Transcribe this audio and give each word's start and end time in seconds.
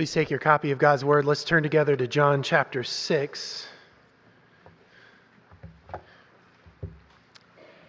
Please 0.00 0.12
take 0.12 0.30
your 0.30 0.38
copy 0.38 0.70
of 0.70 0.78
God's 0.78 1.04
Word. 1.04 1.26
Let's 1.26 1.44
turn 1.44 1.62
together 1.62 1.94
to 1.94 2.08
John 2.08 2.42
chapter 2.42 2.82
6. 2.82 3.66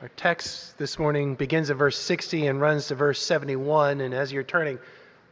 Our 0.01 0.09
text 0.17 0.77
this 0.77 0.99
morning 0.99 1.35
begins 1.35 1.69
at 1.69 1.77
verse 1.77 1.97
60 1.97 2.47
and 2.47 2.59
runs 2.59 2.87
to 2.87 2.95
verse 2.95 3.21
71. 3.21 4.01
And 4.01 4.13
as 4.13 4.29
you're 4.29 4.43
turning, 4.43 4.77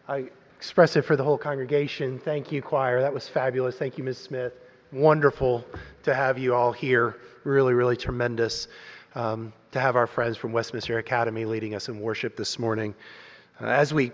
I 0.07 0.29
express 0.55 0.95
it 0.95 1.01
for 1.01 1.17
the 1.17 1.23
whole 1.25 1.37
congregation. 1.37 2.17
Thank 2.17 2.49
you, 2.49 2.61
choir. 2.61 3.01
That 3.01 3.13
was 3.13 3.27
fabulous. 3.27 3.75
Thank 3.75 3.97
you, 3.97 4.05
Ms. 4.05 4.17
Smith. 4.17 4.53
Wonderful 4.93 5.65
to 6.03 6.15
have 6.15 6.37
you 6.37 6.55
all 6.55 6.71
here. 6.71 7.17
Really, 7.43 7.73
really 7.73 7.97
tremendous 7.97 8.69
um, 9.15 9.51
to 9.73 9.81
have 9.81 9.97
our 9.97 10.07
friends 10.07 10.37
from 10.37 10.53
Westminster 10.53 10.97
Academy 10.97 11.43
leading 11.43 11.75
us 11.75 11.89
in 11.89 11.99
worship 11.99 12.37
this 12.37 12.57
morning. 12.57 12.95
Uh, 13.59 13.65
as 13.65 13.93
we 13.93 14.13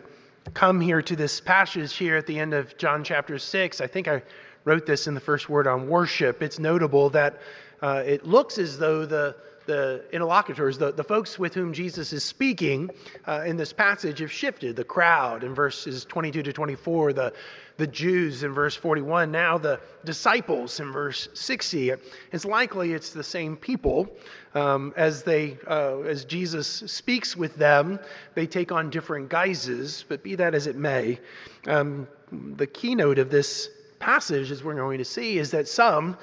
come 0.53 0.79
here 0.79 1.01
to 1.01 1.15
this 1.15 1.39
passage 1.39 1.95
here 1.95 2.15
at 2.15 2.27
the 2.27 2.37
end 2.37 2.53
of 2.53 2.77
John 2.77 3.03
chapter 3.03 3.37
6, 3.39 3.81
I 3.81 3.87
think 3.87 4.07
I 4.07 4.21
wrote 4.63 4.85
this 4.85 5.07
in 5.07 5.13
the 5.13 5.19
first 5.19 5.49
word 5.49 5.67
on 5.67 5.87
worship. 5.87 6.41
It's 6.41 6.59
notable 6.59 7.09
that 7.11 7.39
uh, 7.81 8.03
it 8.05 8.25
looks 8.25 8.57
as 8.57 8.77
though 8.77 9.05
the 9.05 9.35
the 9.65 10.03
interlocutors, 10.11 10.77
the, 10.77 10.91
the 10.91 11.03
folks 11.03 11.37
with 11.39 11.53
whom 11.53 11.73
Jesus 11.73 12.13
is 12.13 12.23
speaking 12.23 12.89
uh, 13.27 13.43
in 13.45 13.57
this 13.57 13.73
passage, 13.73 14.19
have 14.19 14.31
shifted. 14.31 14.75
The 14.75 14.83
crowd 14.83 15.43
in 15.43 15.53
verses 15.53 16.05
22 16.05 16.43
to 16.43 16.53
24, 16.53 17.13
the, 17.13 17.33
the 17.77 17.87
Jews 17.87 18.43
in 18.43 18.53
verse 18.53 18.75
41, 18.75 19.31
now 19.31 19.57
the 19.57 19.79
disciples 20.03 20.79
in 20.79 20.91
verse 20.91 21.27
60. 21.33 21.93
It's 22.31 22.45
likely 22.45 22.93
it's 22.93 23.11
the 23.11 23.23
same 23.23 23.57
people. 23.57 24.07
Um, 24.53 24.93
as, 24.95 25.23
they, 25.23 25.57
uh, 25.67 25.99
as 26.01 26.25
Jesus 26.25 26.67
speaks 26.67 27.35
with 27.35 27.55
them, 27.55 27.99
they 28.33 28.47
take 28.47 28.71
on 28.71 28.89
different 28.89 29.29
guises, 29.29 30.05
but 30.07 30.23
be 30.23 30.35
that 30.35 30.55
as 30.55 30.67
it 30.67 30.75
may, 30.75 31.19
um, 31.67 32.07
the 32.31 32.67
keynote 32.67 33.19
of 33.19 33.29
this 33.29 33.69
passage, 33.99 34.51
as 34.51 34.63
we're 34.63 34.75
going 34.75 34.97
to 34.97 35.05
see, 35.05 35.37
is 35.37 35.51
that 35.51 35.67
some 35.67 36.17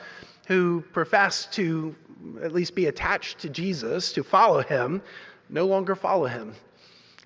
who 0.47 0.83
profess 0.92 1.47
to 1.47 1.95
at 2.42 2.53
least 2.53 2.75
be 2.75 2.87
attached 2.87 3.39
to 3.41 3.48
Jesus, 3.48 4.12
to 4.12 4.23
follow 4.23 4.62
him, 4.62 5.03
no 5.48 5.67
longer 5.67 5.95
follow 5.95 6.27
him. 6.27 6.55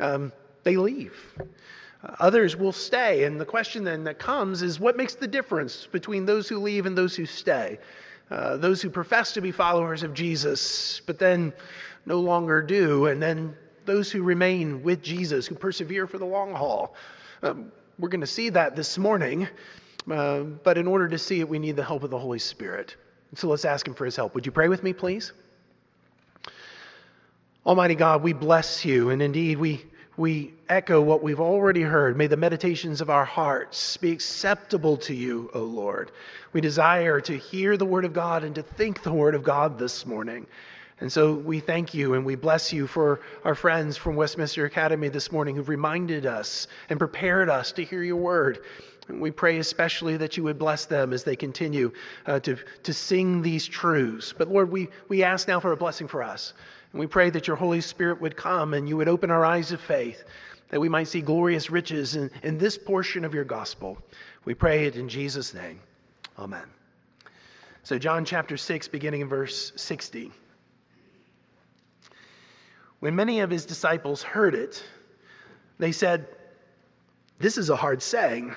Um, 0.00 0.33
they 0.64 0.77
leave. 0.77 1.14
Others 2.19 2.56
will 2.56 2.72
stay. 2.72 3.25
And 3.25 3.41
the 3.41 3.44
question 3.44 3.84
then 3.84 4.05
that 4.05 4.19
comes 4.19 4.62
is 4.62 4.78
what 4.78 4.97
makes 4.97 5.14
the 5.14 5.27
difference 5.27 5.86
between 5.91 6.27
those 6.27 6.48
who 6.48 6.58
leave 6.58 6.86
and 6.86 6.97
those 6.97 7.16
who 7.16 7.27
stay? 7.27 7.78
Uh, 8.30 8.56
those 8.56 8.83
who 8.83 8.91
profess 8.91 9.33
to 9.33 9.41
be 9.41 9.53
followers 9.53 10.03
of 10.03 10.12
Jesus, 10.12 11.00
but 11.06 11.19
then 11.19 11.53
no 12.06 12.19
longer 12.20 12.60
do, 12.60 13.06
and 13.06 13.22
then 13.22 13.55
those 13.84 14.10
who 14.10 14.22
remain 14.22 14.83
with 14.83 15.00
Jesus, 15.00 15.47
who 15.47 15.55
persevere 15.55 16.08
for 16.08 16.19
the 16.19 16.25
long 16.25 16.53
haul. 16.53 16.97
Um, 17.42 17.70
we're 17.98 18.08
going 18.08 18.20
to 18.20 18.27
see 18.27 18.48
that 18.50 18.75
this 18.75 18.98
morning, 18.98 19.47
uh, 20.10 20.41
but 20.41 20.77
in 20.77 20.88
order 20.88 21.08
to 21.08 21.19
see 21.19 21.38
it, 21.38 21.48
we 21.48 21.60
need 21.60 21.77
the 21.77 21.84
help 21.84 22.03
of 22.03 22.10
the 22.10 22.19
Holy 22.19 22.41
Spirit. 22.41 22.97
So 23.34 23.48
let's 23.48 23.64
ask 23.64 23.86
him 23.86 23.94
for 23.94 24.05
his 24.05 24.16
help. 24.16 24.34
Would 24.34 24.46
you 24.46 24.52
pray 24.52 24.69
with 24.69 24.82
me, 24.82 24.92
please? 24.92 25.32
Almighty 27.66 27.96
God, 27.96 28.22
we 28.22 28.32
bless 28.32 28.84
you, 28.84 29.10
and 29.10 29.20
indeed 29.20 29.58
we, 29.58 29.84
we 30.16 30.55
echo 30.69 31.00
what 31.00 31.22
we've 31.22 31.41
already 31.41 31.82
heard. 31.82 32.16
May 32.16 32.28
the 32.28 32.36
meditations 32.36 33.00
of 33.00 33.10
our 33.10 33.24
hearts 33.24 33.97
be 33.97 34.12
acceptable 34.12 34.97
to 34.98 35.14
you, 35.14 35.50
O 35.52 35.60
Lord. 35.60 36.12
We 36.52 36.60
desire 36.60 37.20
to 37.22 37.36
hear 37.36 37.77
the 37.77 37.84
word 37.84 38.04
of 38.04 38.12
God 38.12 38.44
and 38.44 38.54
to 38.54 38.62
think 38.62 39.02
the 39.02 39.12
word 39.12 39.34
of 39.34 39.42
God 39.42 39.78
this 39.78 40.06
morning. 40.06 40.47
And 41.00 41.12
so 41.12 41.34
we 41.34 41.60
thank 41.60 41.92
you 41.92 42.14
and 42.14 42.24
we 42.24 42.36
bless 42.36 42.72
you 42.72 42.86
for 42.86 43.20
our 43.44 43.54
friends 43.54 43.98
from 43.98 44.16
Westminster 44.16 44.64
Academy 44.64 45.08
this 45.08 45.30
morning 45.30 45.54
who've 45.54 45.69
reminded 45.69 46.24
us 46.24 46.69
and 46.88 46.98
prepared 46.98 47.50
us 47.50 47.72
to 47.72 47.84
hear 47.84 48.02
your 48.02 48.16
word. 48.16 48.60
And 49.08 49.20
we 49.20 49.30
pray 49.30 49.58
especially 49.58 50.16
that 50.16 50.36
you 50.36 50.42
would 50.42 50.58
bless 50.58 50.86
them 50.86 51.12
as 51.12 51.22
they 51.22 51.36
continue 51.36 51.92
uh, 52.26 52.40
to, 52.40 52.56
to 52.82 52.92
sing 52.92 53.42
these 53.42 53.66
truths. 53.66 54.34
But 54.36 54.48
Lord, 54.48 54.70
we, 54.70 54.88
we 55.08 55.22
ask 55.22 55.47
now 55.47 55.60
for 55.60 55.72
a 55.72 55.76
blessing 55.76 56.08
for 56.08 56.22
us. 56.22 56.54
And 56.92 57.00
we 57.00 57.06
pray 57.06 57.31
that 57.31 57.47
your 57.47 57.56
Holy 57.56 57.81
Spirit 57.81 58.20
would 58.20 58.36
come 58.36 58.75
and 58.75 58.88
you 58.88 58.97
would 58.97 59.08
open 59.08 59.31
our 59.31 59.44
eyes 59.44 59.70
of 59.70 59.81
faith, 59.81 60.25
that 60.70 60.81
we 60.81 60.88
might 60.88 61.08
see 61.08 61.20
glorious 61.20 61.70
riches 61.70 62.16
in, 62.16 62.31
in 62.42 62.58
this 62.58 62.76
portion 62.76 63.25
of 63.25 63.34
your 63.34 63.44
gospel. 63.44 63.98
We 64.44 64.54
pray 64.54 64.86
it 64.86 64.97
in 64.97 65.08
Jesus' 65.08 65.54
name. 65.54 65.81
Amen. 66.38 66.64
So, 67.82 67.98
John 67.98 68.25
chapter 68.25 68.56
6, 68.56 68.88
beginning 68.88 69.20
in 69.20 69.28
verse 69.28 69.72
60. 69.76 70.32
When 72.98 73.14
many 73.14 73.41
of 73.41 73.50
his 73.50 73.64
disciples 73.64 74.22
heard 74.22 74.54
it, 74.54 74.82
they 75.78 75.92
said, 75.92 76.26
This 77.38 77.58
is 77.58 77.70
a 77.70 77.76
hard 77.76 78.02
saying. 78.02 78.56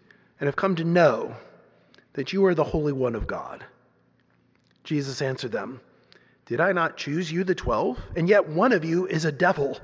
and 0.41 0.47
have 0.47 0.55
come 0.55 0.75
to 0.75 0.83
know 0.83 1.33
that 2.13 2.33
you 2.33 2.43
are 2.45 2.55
the 2.55 2.63
Holy 2.63 2.91
One 2.91 3.13
of 3.15 3.27
God. 3.27 3.63
Jesus 4.83 5.21
answered 5.21 5.51
them, 5.51 5.79
Did 6.47 6.59
I 6.59 6.71
not 6.71 6.97
choose 6.97 7.31
you, 7.31 7.43
the 7.43 7.53
twelve? 7.53 7.99
And 8.15 8.27
yet 8.27 8.49
one 8.49 8.73
of 8.73 8.83
you 8.83 9.05
is 9.05 9.23
a 9.23 9.31
devil. 9.31 9.79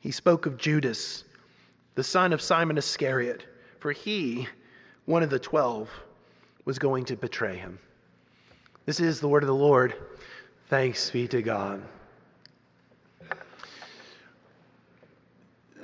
He 0.00 0.10
spoke 0.10 0.46
of 0.46 0.56
Judas, 0.56 1.24
the 1.94 2.02
son 2.02 2.32
of 2.32 2.40
Simon 2.40 2.78
Iscariot, 2.78 3.44
for 3.78 3.92
he, 3.92 4.48
one 5.04 5.22
of 5.22 5.28
the 5.28 5.38
twelve, 5.38 5.90
was 6.64 6.78
going 6.78 7.04
to 7.04 7.16
betray 7.16 7.56
him. 7.56 7.78
This 8.86 8.98
is 8.98 9.20
the 9.20 9.28
word 9.28 9.42
of 9.42 9.48
the 9.48 9.54
Lord. 9.54 9.94
Thanks 10.70 11.10
be 11.10 11.28
to 11.28 11.42
God. 11.42 11.82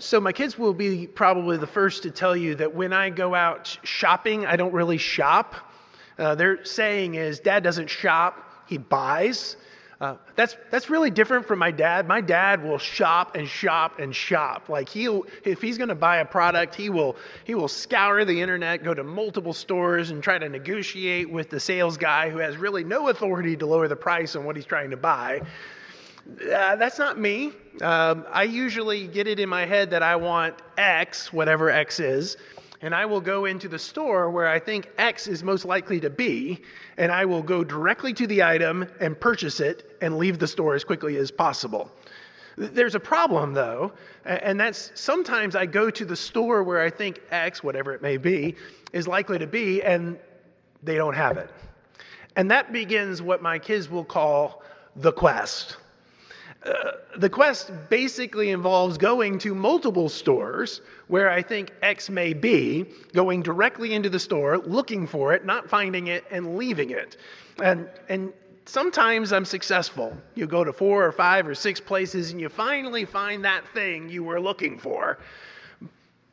So, 0.03 0.21
my 0.21 0.33
kids 0.33 0.59
will 0.59 0.75
be 0.75 1.07
probably 1.07 1.59
the 1.59 1.67
first 1.69 2.03
to 2.03 2.11
tell 2.11 2.37
you 2.37 2.57
that 2.57 2.75
when 2.75 2.93
I 2.93 3.09
go 3.09 3.37
out 3.37 3.79
shopping, 3.85 4.45
I 4.45 4.57
don't 4.57 4.73
really 4.73 4.99
shop. 4.99 5.55
Uh, 6.19 6.35
their 6.35 6.65
saying 6.65 7.15
is, 7.15 7.39
Dad 7.39 7.63
doesn't 7.63 7.89
shop, 7.89 8.65
he 8.67 8.79
buys. 8.79 9.57
Uh, 10.01 10.17
that's 10.35 10.57
that's 10.73 10.91
really 10.91 11.11
different 11.11 11.47
from 11.47 11.61
my 11.61 11.71
dad. 11.71 12.09
My 12.09 12.21
dad 12.21 12.65
will 12.65 12.79
shop 12.79 13.37
and 13.37 13.47
shop 13.47 14.01
and 14.01 14.13
shop. 14.13 14.69
Like 14.69 14.89
he'll 14.89 15.25
if 15.45 15.63
he's 15.63 15.79
going 15.79 15.91
to 15.91 15.95
buy 15.95 16.17
a 16.17 16.25
product, 16.25 16.75
he 16.75 16.91
will 16.91 17.15
he 17.45 17.55
will 17.55 17.69
scour 17.69 18.25
the 18.25 18.41
internet, 18.41 18.83
go 18.83 18.95
to 18.95 19.05
multiple 19.05 19.53
stores, 19.53 20.11
and 20.11 20.21
try 20.21 20.37
to 20.37 20.49
negotiate 20.49 21.31
with 21.31 21.49
the 21.49 21.61
sales 21.61 21.97
guy 21.97 22.29
who 22.29 22.39
has 22.39 22.57
really 22.57 22.83
no 22.83 23.09
authority 23.09 23.57
to 23.57 23.67
lower 23.67 23.87
the 23.87 23.95
price 23.95 24.35
on 24.35 24.45
what 24.45 24.57
he's 24.57 24.67
trying 24.67 24.91
to 24.91 24.97
buy. 24.97 25.43
Uh, 26.31 26.77
that's 26.77 26.99
not 26.99 27.19
me. 27.19 27.53
Um, 27.81 28.25
I 28.31 28.45
usually 28.45 29.07
get 29.07 29.27
it 29.27 29.41
in 29.41 29.49
my 29.49 29.67
head 29.67 29.91
that 29.91 30.03
I 30.03 30.17
want 30.17 30.55
X, 30.79 31.33
whatever 31.33 31.69
X 31.71 32.01
is, 32.01 32.37
and 32.81 32.95
I 32.95 33.07
will 33.07 33.21
go 33.21 33.45
into 33.45 33.69
the 33.69 33.79
store 33.79 34.31
where 34.31 34.49
I 34.49 34.59
think 34.59 34.91
X 34.99 35.27
is 35.27 35.43
most 35.43 35.65
likely 35.65 36.01
to 36.01 36.11
be, 36.11 36.61
and 36.97 37.11
I 37.11 37.25
will 37.25 37.43
go 37.43 37.65
directly 37.65 38.13
to 38.15 38.27
the 38.27 38.43
item 38.43 38.87
and 39.01 39.19
purchase 39.19 39.61
it 39.61 39.97
and 40.01 40.19
leave 40.19 40.39
the 40.39 40.47
store 40.47 40.75
as 40.75 40.85
quickly 40.85 41.17
as 41.17 41.31
possible. 41.31 41.91
There's 42.57 42.95
a 42.95 43.01
problem 43.01 43.55
though, 43.55 43.93
and 44.25 44.61
that's 44.61 44.93
sometimes 44.95 45.57
I 45.57 45.67
go 45.67 45.91
to 45.91 46.05
the 46.05 46.17
store 46.17 46.63
where 46.63 46.83
I 46.83 46.91
think 46.91 47.21
X, 47.31 47.65
whatever 47.65 47.95
it 47.95 48.03
may 48.03 48.17
be, 48.17 48.57
is 48.93 49.09
likely 49.09 49.39
to 49.39 49.47
be, 49.47 49.83
and 49.83 50.19
they 50.83 50.97
don't 50.97 51.15
have 51.15 51.39
it. 51.39 51.51
And 52.37 52.51
that 52.51 52.73
begins 52.73 53.23
what 53.23 53.43
my 53.43 53.59
kids 53.59 53.91
will 53.91 54.05
call 54.05 54.63
the 54.97 55.13
quest. 55.13 55.79
Uh, 56.65 56.93
the 57.17 57.29
quest 57.29 57.73
basically 57.89 58.51
involves 58.51 58.97
going 58.97 59.39
to 59.39 59.55
multiple 59.55 60.09
stores 60.09 60.81
where 61.09 61.29
I 61.29 61.43
think 61.43 61.73
X 61.83 62.09
may 62.09 62.33
be, 62.33 62.87
going 63.13 63.43
directly 63.43 63.93
into 63.95 64.09
the 64.09 64.21
store, 64.21 64.59
looking 64.59 65.07
for 65.07 65.33
it, 65.35 65.45
not 65.45 65.69
finding 65.69 66.07
it, 66.07 66.25
and 66.31 66.57
leaving 66.57 66.91
it. 66.91 67.17
And, 67.61 67.89
and 68.09 68.33
sometimes 68.65 69.33
I'm 69.33 69.45
successful. 69.45 70.17
You 70.35 70.47
go 70.47 70.63
to 70.63 70.73
four 70.73 71.05
or 71.05 71.13
five 71.13 71.49
or 71.49 71.55
six 71.55 71.81
places 71.81 72.31
and 72.31 72.41
you 72.41 72.49
finally 72.49 73.05
find 73.05 73.45
that 73.45 73.67
thing 73.75 74.09
you 74.09 74.23
were 74.23 74.41
looking 74.41 74.79
for. 74.79 75.19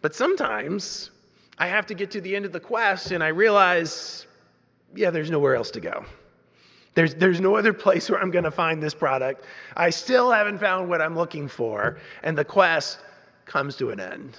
But 0.02 0.16
sometimes 0.16 1.10
I 1.58 1.68
have 1.68 1.88
to 1.88 1.94
get 1.94 2.12
to 2.12 2.22
the 2.22 2.36
end 2.36 2.46
of 2.46 2.52
the 2.52 2.60
quest 2.60 3.12
and 3.12 3.24
I 3.24 3.30
realize, 3.30 4.28
yeah, 4.96 5.10
there's 5.10 5.32
nowhere 5.32 5.56
else 5.56 5.72
to 5.72 5.80
go. 5.80 6.06
There's, 7.00 7.16
there's 7.16 7.40
no 7.40 7.56
other 7.56 7.72
place 7.72 8.10
where 8.10 8.20
I'm 8.20 8.30
going 8.30 8.44
to 8.44 8.52
find 8.52 8.84
this 8.84 8.94
product. 8.94 9.46
I 9.78 9.90
still 9.90 10.30
haven't 10.32 10.58
found 10.58 10.90
what 10.90 11.02
I'm 11.02 11.16
looking 11.16 11.48
for, 11.48 11.98
and 12.24 12.38
the 12.38 12.44
quest 12.44 13.00
comes 13.46 13.78
to 13.78 13.92
an 13.92 14.02
end. 14.02 14.38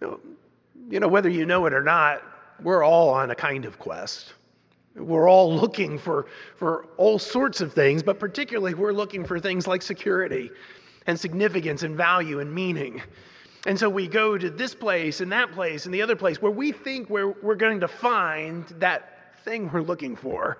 You 0.00 1.00
know, 1.00 1.08
whether 1.08 1.28
you 1.28 1.44
know 1.44 1.66
it 1.66 1.74
or 1.74 1.82
not, 1.82 2.22
we're 2.62 2.84
all 2.84 3.08
on 3.08 3.32
a 3.32 3.34
kind 3.34 3.64
of 3.64 3.80
quest. 3.80 4.34
We're 4.94 5.28
all 5.28 5.52
looking 5.52 5.98
for, 5.98 6.26
for 6.54 6.86
all 6.96 7.18
sorts 7.18 7.60
of 7.60 7.72
things, 7.72 8.04
but 8.04 8.20
particularly 8.20 8.74
we're 8.74 8.92
looking 8.92 9.24
for 9.24 9.40
things 9.40 9.66
like 9.66 9.82
security 9.82 10.52
and 11.08 11.18
significance 11.18 11.82
and 11.82 11.96
value 11.96 12.38
and 12.38 12.54
meaning. 12.54 13.02
And 13.66 13.76
so 13.76 13.90
we 13.90 14.06
go 14.06 14.38
to 14.38 14.48
this 14.48 14.76
place 14.76 15.20
and 15.20 15.32
that 15.32 15.50
place 15.50 15.86
and 15.86 15.92
the 15.92 16.02
other 16.02 16.14
place 16.14 16.40
where 16.40 16.52
we 16.52 16.70
think 16.70 17.10
we're, 17.10 17.32
we're 17.42 17.56
going 17.56 17.80
to 17.80 17.88
find 17.88 18.64
that 18.78 19.42
thing 19.44 19.68
we're 19.72 19.82
looking 19.82 20.14
for. 20.14 20.58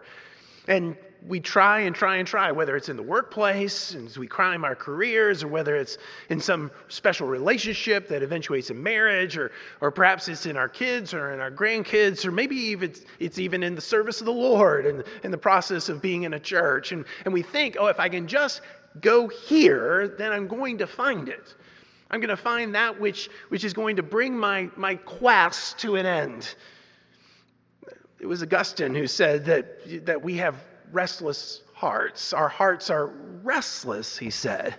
And 0.67 0.97
we 1.27 1.41
try 1.41 1.81
and 1.81 1.97
try 1.97 2.17
and 2.17 2.29
try, 2.29 2.53
whether 2.53 2.77
it's 2.77 2.91
in 2.91 2.97
the 2.97 3.03
workplace, 3.03 3.95
and 3.95 4.07
as 4.07 4.19
we 4.19 4.27
climb 4.27 4.65
our 4.65 4.75
careers, 4.75 5.43
or 5.43 5.49
whether 5.49 5.75
it's 5.75 5.97
in 6.29 6.39
some 6.41 6.71
special 6.89 7.27
relationship 7.27 8.09
that 8.09 8.23
eventuates 8.23 8.71
in 8.71 8.83
marriage, 8.83 9.39
or, 9.39 9.51
or 9.81 9.91
perhaps 9.91 10.29
it's 10.29 10.45
in 10.45 10.57
our 10.57 10.69
kids 10.69 11.15
or 11.15 11.33
in 11.33 11.41
our 11.41 11.51
grandkids, 11.51 12.27
or 12.27 12.31
maybe 12.31 12.57
even 12.57 12.91
it's, 12.91 13.01
it's 13.19 13.39
even 13.39 13.63
in 13.63 13.75
the 13.75 13.81
service 13.81 14.21
of 14.21 14.27
the 14.27 14.33
Lord 14.33 14.85
and 14.87 15.03
in 15.23 15.31
the 15.31 15.39
process 15.39 15.89
of 15.89 16.03
being 16.03 16.25
in 16.25 16.35
a 16.35 16.41
church. 16.41 16.93
And, 16.93 17.07
and 17.25 17.33
we 17.33 17.43
think, 17.43 17.77
oh, 17.79 17.87
if 17.87 17.99
I 17.99 18.11
can 18.11 18.27
just 18.27 18.61
go 19.01 19.29
here, 19.29 20.09
then 20.19 20.31
I'm 20.31 20.47
going 20.47 20.79
to 20.79 20.87
find 20.87 21.29
it. 21.29 21.55
I'm 22.11 22.21
going 22.21 22.29
to 22.29 22.37
find 22.37 22.75
that 22.75 23.01
which, 23.01 23.31
which 23.49 23.65
is 23.65 23.73
going 23.73 23.97
to 23.97 24.03
bring 24.03 24.37
my, 24.37 24.71
my 24.77 24.97
quest 24.97 25.79
to 25.79 25.97
an 25.97 26.05
end. 26.05 26.55
It 28.21 28.27
was 28.27 28.43
Augustine 28.43 28.95
who 28.95 29.07
said 29.07 29.45
that, 29.47 30.07
that 30.07 30.23
we 30.23 30.37
have 30.37 30.57
restless 30.93 31.63
hearts. 31.75 32.33
Our 32.33 32.49
hearts 32.49 32.91
are 32.91 33.09
restless, 33.43 34.17
he 34.17 34.31
said. 34.31 34.79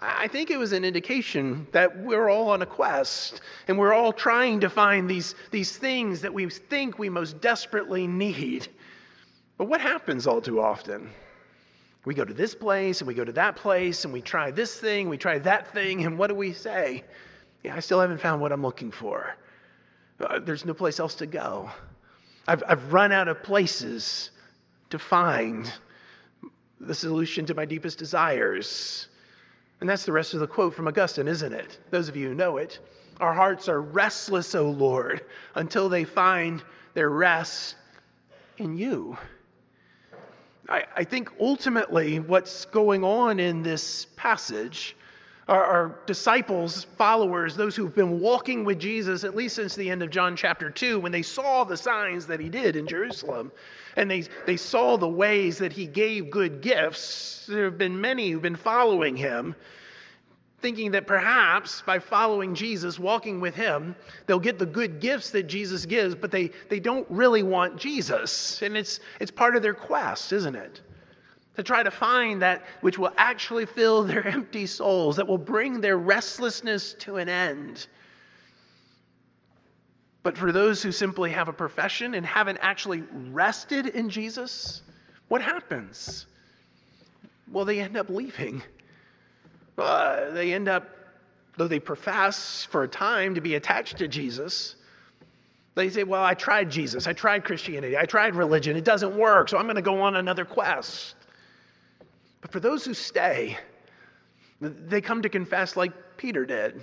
I 0.00 0.28
think 0.28 0.50
it 0.50 0.58
was 0.58 0.72
an 0.72 0.84
indication 0.84 1.66
that 1.72 1.98
we're 1.98 2.28
all 2.28 2.50
on 2.50 2.62
a 2.62 2.66
quest 2.66 3.40
and 3.66 3.76
we're 3.76 3.92
all 3.92 4.12
trying 4.12 4.60
to 4.60 4.70
find 4.70 5.10
these, 5.10 5.34
these 5.50 5.76
things 5.76 6.20
that 6.20 6.32
we 6.32 6.48
think 6.48 6.98
we 6.98 7.08
most 7.08 7.40
desperately 7.40 8.06
need. 8.06 8.68
But 9.56 9.64
what 9.64 9.80
happens 9.80 10.28
all 10.28 10.40
too 10.40 10.60
often? 10.60 11.10
We 12.04 12.14
go 12.14 12.24
to 12.24 12.32
this 12.32 12.54
place 12.54 13.00
and 13.00 13.08
we 13.08 13.14
go 13.14 13.24
to 13.24 13.32
that 13.32 13.56
place 13.56 14.04
and 14.04 14.12
we 14.12 14.22
try 14.22 14.52
this 14.52 14.78
thing, 14.78 15.08
we 15.08 15.18
try 15.18 15.40
that 15.40 15.72
thing, 15.72 16.06
and 16.06 16.16
what 16.16 16.28
do 16.28 16.36
we 16.36 16.52
say? 16.52 17.02
Yeah, 17.64 17.74
I 17.74 17.80
still 17.80 18.00
haven't 18.00 18.20
found 18.20 18.40
what 18.40 18.52
I'm 18.52 18.62
looking 18.62 18.92
for. 18.92 19.34
Uh, 20.20 20.38
there's 20.38 20.64
no 20.64 20.74
place 20.74 21.00
else 21.00 21.16
to 21.16 21.26
go. 21.26 21.70
I've, 22.48 22.62
I've 22.66 22.92
run 22.94 23.12
out 23.12 23.28
of 23.28 23.42
places 23.42 24.30
to 24.88 24.98
find 24.98 25.70
the 26.80 26.94
solution 26.94 27.44
to 27.44 27.54
my 27.54 27.66
deepest 27.66 27.98
desires. 27.98 29.08
And 29.80 29.88
that's 29.88 30.06
the 30.06 30.12
rest 30.12 30.32
of 30.32 30.40
the 30.40 30.46
quote 30.46 30.74
from 30.74 30.88
Augustine, 30.88 31.28
isn't 31.28 31.52
it? 31.52 31.78
Those 31.90 32.08
of 32.08 32.16
you 32.16 32.28
who 32.28 32.34
know 32.34 32.56
it. 32.56 32.78
Our 33.20 33.34
hearts 33.34 33.68
are 33.68 33.82
restless, 33.82 34.54
O 34.54 34.70
Lord, 34.70 35.26
until 35.56 35.90
they 35.90 36.04
find 36.04 36.62
their 36.94 37.10
rest 37.10 37.76
in 38.56 38.78
you. 38.78 39.18
I, 40.70 40.84
I 40.96 41.04
think 41.04 41.30
ultimately 41.38 42.18
what's 42.18 42.64
going 42.64 43.04
on 43.04 43.40
in 43.40 43.62
this 43.62 44.06
passage 44.16 44.96
our, 45.48 45.64
our, 45.64 45.98
disciples, 46.06 46.84
followers, 46.98 47.56
those 47.56 47.74
who've 47.74 47.94
been 47.94 48.20
walking 48.20 48.64
with 48.64 48.78
Jesus 48.78 49.24
at 49.24 49.34
least 49.34 49.56
since 49.56 49.74
the 49.74 49.90
end 49.90 50.02
of 50.02 50.10
John 50.10 50.36
chapter 50.36 50.70
2, 50.70 51.00
when 51.00 51.10
they 51.10 51.22
saw 51.22 51.64
the 51.64 51.76
signs 51.76 52.26
that 52.26 52.38
he 52.38 52.50
did 52.50 52.76
in 52.76 52.86
Jerusalem 52.86 53.50
and 53.96 54.10
they, 54.10 54.24
they 54.46 54.58
saw 54.58 54.98
the 54.98 55.08
ways 55.08 55.58
that 55.58 55.72
he 55.72 55.86
gave 55.86 56.30
good 56.30 56.60
gifts, 56.60 57.46
there 57.48 57.64
have 57.64 57.78
been 57.78 58.00
many 58.00 58.30
who've 58.30 58.42
been 58.42 58.56
following 58.56 59.16
him, 59.16 59.54
thinking 60.60 60.90
that 60.90 61.06
perhaps 61.06 61.82
by 61.82 61.98
following 61.98 62.54
Jesus, 62.54 62.98
walking 62.98 63.40
with 63.40 63.54
him, 63.54 63.96
they'll 64.26 64.38
get 64.38 64.58
the 64.58 64.66
good 64.66 65.00
gifts 65.00 65.30
that 65.30 65.44
Jesus 65.44 65.86
gives, 65.86 66.14
but 66.14 66.30
they, 66.30 66.50
they 66.68 66.80
don't 66.80 67.06
really 67.08 67.42
want 67.42 67.78
Jesus. 67.78 68.60
And 68.60 68.76
it's, 68.76 69.00
it's 69.18 69.30
part 69.30 69.56
of 69.56 69.62
their 69.62 69.74
quest, 69.74 70.32
isn't 70.32 70.56
it? 70.56 70.82
To 71.58 71.64
try 71.64 71.82
to 71.82 71.90
find 71.90 72.40
that 72.40 72.62
which 72.82 72.98
will 72.98 73.12
actually 73.16 73.66
fill 73.66 74.04
their 74.04 74.24
empty 74.34 74.64
souls, 74.64 75.16
that 75.16 75.26
will 75.26 75.36
bring 75.36 75.80
their 75.80 75.98
restlessness 75.98 76.94
to 76.94 77.16
an 77.16 77.28
end. 77.28 77.88
But 80.22 80.38
for 80.38 80.52
those 80.52 80.84
who 80.84 80.92
simply 80.92 81.32
have 81.32 81.48
a 81.48 81.52
profession 81.52 82.14
and 82.14 82.24
haven't 82.24 82.58
actually 82.62 83.02
rested 83.32 83.88
in 83.88 84.08
Jesus, 84.08 84.82
what 85.26 85.42
happens? 85.42 86.26
Well, 87.50 87.64
they 87.64 87.80
end 87.80 87.96
up 87.96 88.08
leaving. 88.08 88.62
Uh, 89.76 90.30
they 90.30 90.52
end 90.52 90.68
up, 90.68 90.88
though 91.56 91.66
they 91.66 91.80
profess 91.80 92.68
for 92.70 92.84
a 92.84 92.88
time 92.88 93.34
to 93.34 93.40
be 93.40 93.56
attached 93.56 93.98
to 93.98 94.06
Jesus, 94.06 94.76
they 95.74 95.90
say, 95.90 96.04
Well, 96.04 96.22
I 96.22 96.34
tried 96.34 96.70
Jesus, 96.70 97.08
I 97.08 97.14
tried 97.14 97.42
Christianity, 97.42 97.96
I 97.96 98.04
tried 98.04 98.36
religion, 98.36 98.76
it 98.76 98.84
doesn't 98.84 99.16
work, 99.16 99.48
so 99.48 99.58
I'm 99.58 99.64
going 99.64 99.74
to 99.74 99.82
go 99.82 100.00
on 100.00 100.14
another 100.14 100.44
quest. 100.44 101.16
But 102.40 102.52
for 102.52 102.60
those 102.60 102.84
who 102.84 102.94
stay, 102.94 103.58
they 104.60 105.00
come 105.00 105.22
to 105.22 105.28
confess 105.28 105.76
like 105.76 105.92
Peter 106.16 106.44
did. 106.44 106.82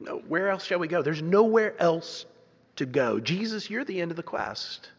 No, 0.00 0.18
where 0.18 0.48
else 0.48 0.64
shall 0.64 0.78
we 0.78 0.88
go? 0.88 1.02
There's 1.02 1.22
nowhere 1.22 1.80
else 1.80 2.26
to 2.76 2.86
go. 2.86 3.20
Jesus, 3.20 3.70
you're 3.70 3.84
the 3.84 4.00
end 4.00 4.10
of 4.10 4.16
the 4.16 4.22
quest. 4.22 4.90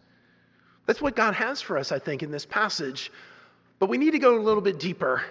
That's 0.86 1.02
what 1.02 1.16
God 1.16 1.34
has 1.34 1.62
for 1.62 1.78
us, 1.78 1.92
I 1.92 2.00
think, 2.00 2.24
in 2.24 2.32
this 2.32 2.46
passage. 2.46 3.12
But 3.80 3.90
we 3.90 3.98
need 3.98 4.12
to 4.12 4.20
go 4.20 4.38
a 4.38 4.40
little 4.40 4.62
bit 4.62 4.80
deeper. 4.80 5.24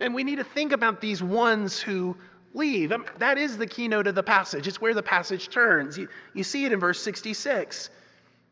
And 0.00 0.14
we 0.14 0.24
need 0.24 0.36
to 0.36 0.44
think 0.44 0.72
about 0.72 1.00
these 1.00 1.22
ones 1.22 1.80
who 1.80 2.16
leave. 2.54 2.92
Um, 2.92 3.06
that 3.18 3.38
is 3.38 3.56
the 3.56 3.66
keynote 3.66 4.06
of 4.06 4.14
the 4.14 4.22
passage. 4.22 4.66
It's 4.66 4.80
where 4.80 4.94
the 4.94 5.02
passage 5.02 5.48
turns. 5.48 5.98
You, 5.98 6.08
you 6.34 6.44
see 6.44 6.64
it 6.64 6.72
in 6.72 6.80
verse 6.80 7.00
66. 7.02 7.90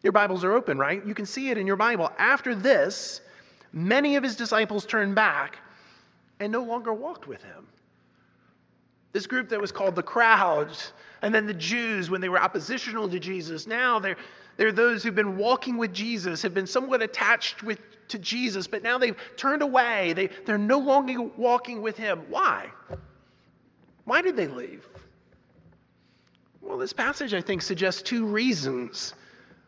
Your 0.03 0.13
Bibles 0.13 0.45
are 0.45 0.53
open, 0.53 0.79
right? 0.79 1.05
You 1.05 1.15
can 1.15 1.27
see 1.27 1.51
it 1.51 1.59
in 1.59 1.67
your 1.67 1.77
Bible. 1.77 2.11
After 2.19 2.55
this, 2.55 3.21
many 3.73 4.17
of 4.17 4.23
his 4.23 4.37
disciples 4.37 4.87
turned 4.87 5.15
back 5.15 5.59
and 6.41 6.53
no 6.53 6.63
longer 6.63 6.93
walked 6.93 7.27
with 7.27 7.43
him. 7.43 7.67
This 9.13 9.27
group 9.27 9.49
that 9.49 9.61
was 9.61 9.73
called 9.73 9.95
the 9.95 10.03
crowds, 10.03 10.93
and 11.23 11.35
then 11.35 11.47
the 11.47 11.55
Jews, 11.55 12.11
when 12.11 12.21
they 12.21 12.29
were 12.29 12.41
oppositional 12.41 13.09
to 13.09 13.19
Jesus, 13.19 13.67
now 13.67 13.99
they're, 13.99 14.17
they're 14.59 14.73
those 14.73 15.03
who've 15.03 15.15
been 15.15 15.39
walking 15.39 15.79
with 15.79 15.95
Jesus, 15.95 16.43
have 16.43 16.53
been 16.53 16.67
somewhat 16.67 17.01
attached 17.01 17.63
with, 17.63 17.81
to 18.09 18.19
Jesus, 18.19 18.67
but 18.67 18.83
now 18.83 18.99
they've 18.99 19.17
turned 19.37 19.63
away. 19.63 20.13
They, 20.13 20.29
they're 20.45 20.59
no 20.59 20.79
longer 20.79 21.23
walking 21.23 21.81
with 21.81 21.97
him. 21.97 22.23
Why? 22.29 22.71
Why 24.05 24.21
did 24.21 24.37
they 24.37 24.49
leave? 24.49 24.87
Well, 26.61 26.77
this 26.77 26.93
passage, 26.93 27.33
I 27.33 27.41
think, 27.41 27.63
suggests 27.63 28.03
two 28.03 28.27
reasons 28.27 29.15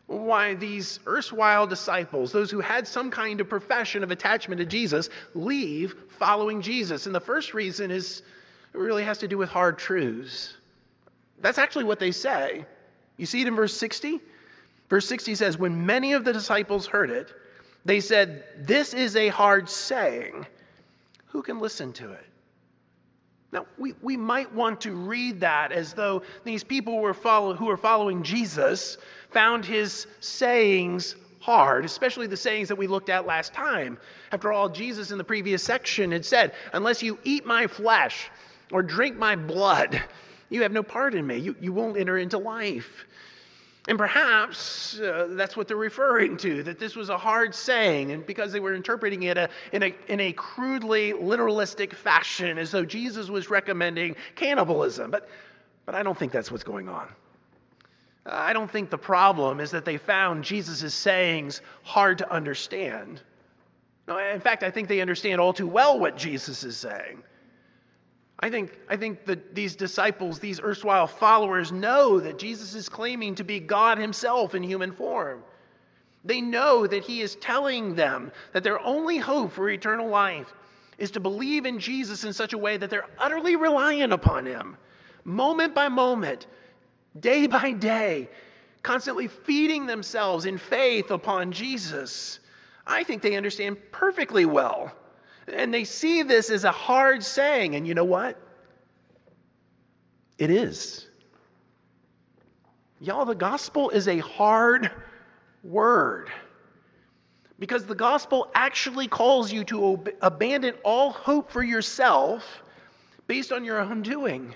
why 0.09 0.55
these 0.55 0.99
erstwhile 1.05 1.67
disciples, 1.67 2.31
those 2.31 2.49
who 2.49 2.59
had 2.59 2.87
some 2.87 3.11
kind 3.11 3.39
of 3.39 3.47
profession 3.47 4.03
of 4.03 4.09
attachment 4.09 4.57
to 4.57 4.65
Jesus, 4.65 5.09
leave 5.35 5.93
following 6.09 6.63
Jesus. 6.63 7.05
And 7.05 7.13
the 7.13 7.19
first 7.19 7.53
reason 7.53 7.91
is 7.91 8.23
it 8.73 8.77
really 8.77 9.03
has 9.03 9.19
to 9.19 9.27
do 9.27 9.37
with 9.37 9.49
hard 9.49 9.77
truths. 9.77 10.55
That's 11.41 11.59
actually 11.59 11.85
what 11.85 11.99
they 11.99 12.11
say. 12.11 12.65
You 13.17 13.27
see 13.27 13.41
it 13.41 13.47
in 13.47 13.55
verse 13.55 13.77
60? 13.77 14.19
Verse 14.89 15.07
60 15.07 15.35
says, 15.35 15.59
When 15.59 15.85
many 15.85 16.13
of 16.13 16.25
the 16.25 16.33
disciples 16.33 16.87
heard 16.87 17.11
it, 17.11 17.31
they 17.85 17.99
said, 17.99 18.43
This 18.57 18.95
is 18.95 19.15
a 19.15 19.27
hard 19.27 19.69
saying. 19.69 20.47
Who 21.27 21.43
can 21.43 21.59
listen 21.59 21.93
to 21.93 22.11
it? 22.13 22.25
Now, 23.51 23.65
we, 23.77 23.95
we 24.01 24.15
might 24.15 24.53
want 24.53 24.81
to 24.81 24.91
read 24.91 25.39
that 25.39 25.71
as 25.71 25.93
though 25.93 26.21
these 26.43 26.63
people 26.63 26.99
were 26.99 27.13
follow, 27.13 27.55
who 27.55 27.65
were 27.65 27.77
following 27.77 28.21
Jesus 28.21 28.97
found 29.31 29.65
his 29.65 30.05
sayings 30.19 31.15
hard, 31.39 31.85
especially 31.85 32.27
the 32.27 32.37
sayings 32.37 32.67
that 32.67 32.75
we 32.75 32.85
looked 32.85 33.09
at 33.09 33.25
last 33.25 33.53
time. 33.53 33.97
After 34.31 34.51
all, 34.51 34.69
Jesus 34.69 35.11
in 35.11 35.17
the 35.17 35.23
previous 35.23 35.63
section 35.63 36.11
had 36.11 36.25
said, 36.25 36.53
Unless 36.73 37.01
you 37.01 37.17
eat 37.23 37.45
my 37.45 37.65
flesh 37.65 38.29
or 38.71 38.83
drink 38.83 39.17
my 39.17 39.35
blood, 39.35 39.99
you 40.49 40.61
have 40.61 40.71
no 40.71 40.83
part 40.83 41.15
in 41.15 41.25
me. 41.25 41.37
You, 41.37 41.55
you 41.59 41.73
won't 41.73 41.97
enter 41.97 42.17
into 42.17 42.37
life. 42.37 43.05
And 43.89 43.97
perhaps 43.97 44.99
uh, 44.99 45.29
that's 45.31 45.57
what 45.57 45.67
they're 45.67 45.75
referring 45.75 46.37
to, 46.37 46.61
that 46.61 46.77
this 46.77 46.95
was 46.95 47.09
a 47.09 47.17
hard 47.17 47.55
saying, 47.55 48.11
and 48.11 48.23
because 48.23 48.51
they 48.51 48.59
were 48.59 48.75
interpreting 48.75 49.23
it 49.23 49.35
a, 49.35 49.45
uh, 49.45 49.47
in, 49.71 49.81
a, 49.81 49.95
in 50.07 50.19
a 50.19 50.31
crudely 50.33 51.13
literalistic 51.13 51.93
fashion, 51.93 52.59
as 52.59 52.69
though 52.69 52.85
Jesus 52.85 53.29
was 53.29 53.49
recommending 53.49 54.15
cannibalism. 54.35 55.09
But, 55.09 55.27
but 55.87 55.95
I 55.95 56.03
don't 56.03 56.15
think 56.15 56.31
that's 56.31 56.51
what's 56.51 56.63
going 56.63 56.87
on. 56.87 57.07
I 58.27 58.53
don't 58.53 58.69
think 58.69 58.91
the 58.91 58.97
problem 58.97 59.59
is 59.59 59.71
that 59.71 59.85
they 59.85 59.97
found 59.97 60.43
Jesus' 60.43 60.93
sayings 60.93 61.63
hard 61.81 62.19
to 62.19 62.31
understand. 62.31 63.23
No, 64.07 64.19
in 64.19 64.39
fact, 64.39 64.61
I 64.61 64.69
think 64.69 64.87
they 64.87 65.01
understand 65.01 65.41
all 65.41 65.51
too 65.51 65.67
well 65.67 65.99
what 65.99 66.15
Jesus 66.15 66.63
is 66.63 66.77
saying. 66.77 67.23
I 68.41 68.49
think, 68.49 68.79
I 68.87 68.95
think 68.95 69.25
that 69.25 69.53
these 69.53 69.75
disciples, 69.75 70.39
these 70.39 70.61
erstwhile 70.61 71.07
followers, 71.07 71.71
know 71.71 72.19
that 72.21 72.39
Jesus 72.39 72.73
is 72.73 72.87
claiming 72.87 73.35
to 73.35 73.43
be 73.43 73.59
God 73.59 73.97
Himself 73.97 74.55
in 74.55 74.63
human 74.63 74.93
form. 74.93 75.43
They 76.23 76.39
know 76.39 76.87
that 76.87 77.03
He 77.03 77.21
is 77.21 77.35
telling 77.35 77.95
them 77.95 78.31
that 78.53 78.63
their 78.63 78.79
only 78.79 79.17
hope 79.17 79.51
for 79.51 79.69
eternal 79.69 80.07
life 80.07 80.53
is 80.97 81.11
to 81.11 81.19
believe 81.19 81.65
in 81.65 81.79
Jesus 81.79 82.23
in 82.23 82.31
such 82.31 82.53
a 82.53 82.57
way 82.57 82.77
that 82.77 82.89
they're 82.89 83.09
utterly 83.17 83.57
reliant 83.57 84.13
upon 84.13 84.45
Him, 84.45 84.77
moment 85.25 85.75
by 85.75 85.89
moment, 85.89 86.47
day 87.19 87.45
by 87.45 87.71
day, 87.73 88.29
constantly 88.83 89.27
feeding 89.27 89.85
themselves 89.85 90.45
in 90.45 90.57
faith 90.57 91.11
upon 91.11 91.51
Jesus. 91.51 92.39
I 92.87 93.03
think 93.03 93.21
they 93.21 93.35
understand 93.35 93.77
perfectly 93.91 94.45
well 94.45 94.93
and 95.53 95.73
they 95.73 95.83
see 95.83 96.23
this 96.23 96.49
as 96.49 96.63
a 96.63 96.71
hard 96.71 97.23
saying. 97.23 97.75
And 97.75 97.87
you 97.87 97.93
know 97.93 98.03
what? 98.03 98.37
It 100.37 100.49
is. 100.49 101.07
Y'all, 103.01 103.25
the 103.25 103.35
gospel 103.35 103.89
is 103.89 104.07
a 104.07 104.19
hard 104.19 104.91
word. 105.63 106.29
Because 107.59 107.85
the 107.85 107.95
gospel 107.95 108.49
actually 108.55 109.07
calls 109.07 109.51
you 109.51 109.63
to 109.65 109.85
ob- 109.85 110.09
abandon 110.21 110.75
all 110.83 111.11
hope 111.11 111.51
for 111.51 111.61
yourself 111.63 112.63
based 113.27 113.51
on 113.51 113.65
your 113.65 113.79
own 113.79 114.01
doing, 114.01 114.55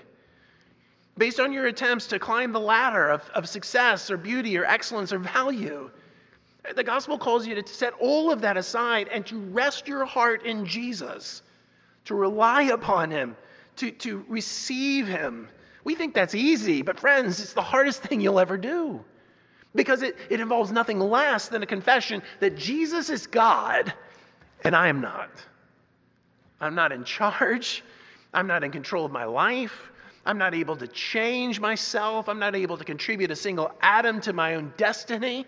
based 1.18 1.38
on 1.38 1.52
your 1.52 1.66
attempts 1.66 2.06
to 2.08 2.18
climb 2.18 2.52
the 2.52 2.60
ladder 2.60 3.10
of, 3.10 3.28
of 3.34 3.48
success 3.48 4.10
or 4.10 4.16
beauty 4.16 4.56
or 4.56 4.64
excellence 4.64 5.12
or 5.12 5.18
value. 5.18 5.90
The 6.74 6.84
gospel 6.84 7.18
calls 7.18 7.46
you 7.46 7.54
to 7.60 7.66
set 7.72 7.92
all 8.00 8.30
of 8.30 8.40
that 8.40 8.56
aside 8.56 9.08
and 9.08 9.26
to 9.26 9.38
rest 9.38 9.86
your 9.86 10.04
heart 10.04 10.46
in 10.46 10.64
Jesus, 10.64 11.42
to 12.06 12.14
rely 12.14 12.62
upon 12.62 13.10
Him, 13.10 13.36
to, 13.76 13.90
to 13.90 14.24
receive 14.28 15.06
Him. 15.06 15.48
We 15.84 15.94
think 15.94 16.14
that's 16.14 16.34
easy, 16.34 16.82
but 16.82 16.98
friends, 16.98 17.40
it's 17.40 17.52
the 17.52 17.62
hardest 17.62 18.02
thing 18.02 18.20
you'll 18.20 18.40
ever 18.40 18.56
do 18.56 19.04
because 19.74 20.02
it, 20.02 20.16
it 20.30 20.40
involves 20.40 20.72
nothing 20.72 20.98
less 20.98 21.48
than 21.48 21.62
a 21.62 21.66
confession 21.66 22.22
that 22.40 22.56
Jesus 22.56 23.10
is 23.10 23.26
God 23.26 23.92
and 24.62 24.74
I 24.74 24.88
am 24.88 25.00
not. 25.00 25.30
I'm 26.60 26.74
not 26.74 26.92
in 26.92 27.04
charge. 27.04 27.82
I'm 28.32 28.46
not 28.46 28.64
in 28.64 28.70
control 28.70 29.04
of 29.04 29.12
my 29.12 29.24
life. 29.24 29.90
I'm 30.26 30.38
not 30.38 30.54
able 30.54 30.76
to 30.76 30.88
change 30.88 31.60
myself. 31.60 32.28
I'm 32.28 32.38
not 32.38 32.56
able 32.56 32.78
to 32.78 32.84
contribute 32.84 33.30
a 33.30 33.36
single 33.36 33.72
atom 33.82 34.20
to 34.22 34.32
my 34.32 34.54
own 34.54 34.72
destiny. 34.76 35.46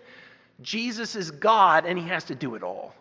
Jesus 0.61 1.15
is 1.15 1.31
God 1.31 1.85
and 1.85 1.97
he 1.97 2.07
has 2.07 2.23
to 2.25 2.35
do 2.35 2.55
it 2.55 2.63
all. 2.63 2.93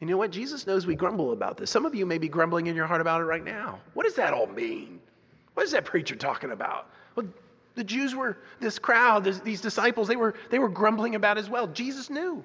You 0.00 0.06
know 0.06 0.16
what? 0.16 0.30
Jesus 0.30 0.66
knows 0.66 0.86
we 0.86 0.94
grumble 0.94 1.32
about 1.32 1.58
this. 1.58 1.70
Some 1.70 1.84
of 1.84 1.94
you 1.94 2.06
may 2.06 2.18
be 2.18 2.28
grumbling 2.28 2.68
in 2.68 2.76
your 2.76 2.86
heart 2.86 3.00
about 3.00 3.20
it 3.20 3.24
right 3.24 3.44
now. 3.44 3.80
What 3.92 4.04
does 4.04 4.14
that 4.14 4.32
all 4.32 4.46
mean? 4.46 5.00
What 5.54 5.66
is 5.66 5.72
that 5.72 5.84
preacher 5.84 6.16
talking 6.16 6.52
about? 6.52 6.88
Well, 7.14 7.26
the 7.74 7.84
Jews 7.84 8.14
were, 8.14 8.38
this 8.60 8.78
crowd, 8.78 9.24
this, 9.24 9.40
these 9.40 9.60
disciples, 9.60 10.08
they 10.08 10.16
were, 10.16 10.34
they 10.48 10.58
were 10.58 10.70
grumbling 10.70 11.16
about 11.16 11.36
as 11.36 11.50
well. 11.50 11.66
Jesus 11.66 12.08
knew. 12.08 12.42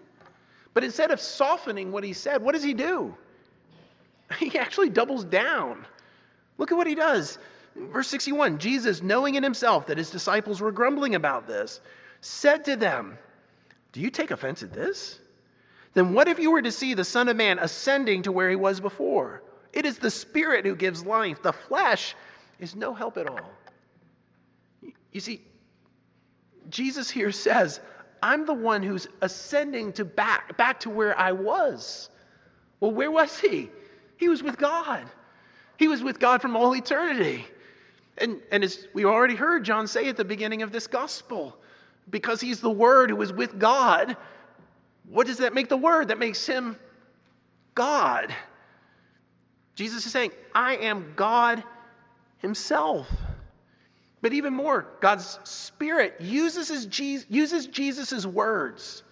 But 0.74 0.84
instead 0.84 1.12
of 1.12 1.22
softening 1.22 1.94
what 1.94 2.04
he 2.04 2.12
said, 2.12 2.42
what 2.42 2.54
does 2.54 2.64
he 2.64 2.74
do? 2.74 3.16
He 4.40 4.58
actually 4.58 4.90
doubles 4.90 5.24
down. 5.24 5.86
Look 6.58 6.72
at 6.72 6.78
what 6.78 6.88
he 6.88 6.96
does. 6.96 7.38
Verse 7.76 8.08
61 8.08 8.58
Jesus, 8.58 9.04
knowing 9.04 9.36
in 9.36 9.44
himself 9.44 9.86
that 9.88 9.98
his 9.98 10.10
disciples 10.10 10.62
were 10.62 10.72
grumbling 10.72 11.14
about 11.16 11.46
this, 11.46 11.80
said 12.26 12.66
to 12.66 12.76
them, 12.76 13.20
Do 13.92 14.02
you 14.02 14.10
take 14.10 14.32
offense 14.32 14.64
at 14.64 14.74
this? 14.74 15.20
Then 15.94 16.14
what 16.14 16.28
if 16.28 16.40
you 16.40 16.50
were 16.50 16.62
to 16.64 16.72
see 16.72 16.96
the 16.96 17.04
Son 17.04 17.30
of 17.30 17.38
Man 17.38 17.60
ascending 17.60 18.24
to 18.24 18.32
where 18.32 18.50
he 18.50 18.56
was 18.56 18.80
before? 18.80 19.44
It 19.74 19.86
is 19.86 20.00
the 20.00 20.10
Spirit 20.10 20.66
who 20.66 20.76
gives 20.76 21.06
life, 21.06 21.44
the 21.44 21.54
flesh 21.54 22.16
is 22.60 22.76
no 22.76 22.96
help 22.96 23.18
at 23.18 23.28
all. 23.28 23.52
You 25.12 25.20
see, 25.20 25.40
Jesus 26.70 27.12
here 27.12 27.32
says, 27.48 27.80
I'm 28.24 28.48
the 28.48 28.54
one 28.54 28.82
who's 28.82 29.08
ascending 29.22 29.94
to 29.94 30.04
back, 30.04 30.58
back 30.58 30.80
to 30.80 30.90
where 30.90 31.18
I 31.20 31.32
was. 31.32 32.10
Well, 32.80 32.92
where 32.92 33.12
was 33.12 33.40
he? 33.40 33.70
He 34.18 34.30
was 34.30 34.42
with 34.42 34.58
God. 34.58 35.06
He 35.78 35.88
was 35.88 36.02
with 36.02 36.20
God 36.20 36.42
from 36.42 36.56
all 36.56 36.76
eternity. 36.76 37.46
And, 38.18 38.42
and 38.52 38.64
as 38.64 38.88
we 38.96 39.06
already 39.06 39.36
heard 39.36 39.64
John 39.64 39.86
say 39.86 40.10
at 40.10 40.18
the 40.18 40.26
beginning 40.26 40.64
of 40.64 40.72
this 40.72 40.88
gospel, 40.88 41.56
because 42.10 42.42
he's 42.42 42.62
the 42.62 42.70
Word 42.70 43.10
who 43.10 43.22
is 43.22 43.34
with 43.34 43.58
God, 43.58 44.18
what 45.10 45.28
does 45.28 45.38
that 45.38 45.54
make 45.54 45.70
the 45.70 45.78
Word? 45.78 46.10
That 46.10 46.20
makes 46.20 46.46
him 46.46 46.78
God. 47.74 48.34
Jesus 49.76 50.06
is 50.06 50.12
saying, 50.12 50.32
I 50.54 50.78
am 50.78 51.14
God 51.16 51.64
Himself. 52.38 53.08
But 54.22 54.34
even 54.34 54.54
more, 54.54 54.88
God's 55.02 55.38
Spirit 55.44 56.16
uses, 56.20 56.70
his, 56.70 57.26
uses 57.30 57.68
Jesus' 57.68 58.26
words 58.26 59.04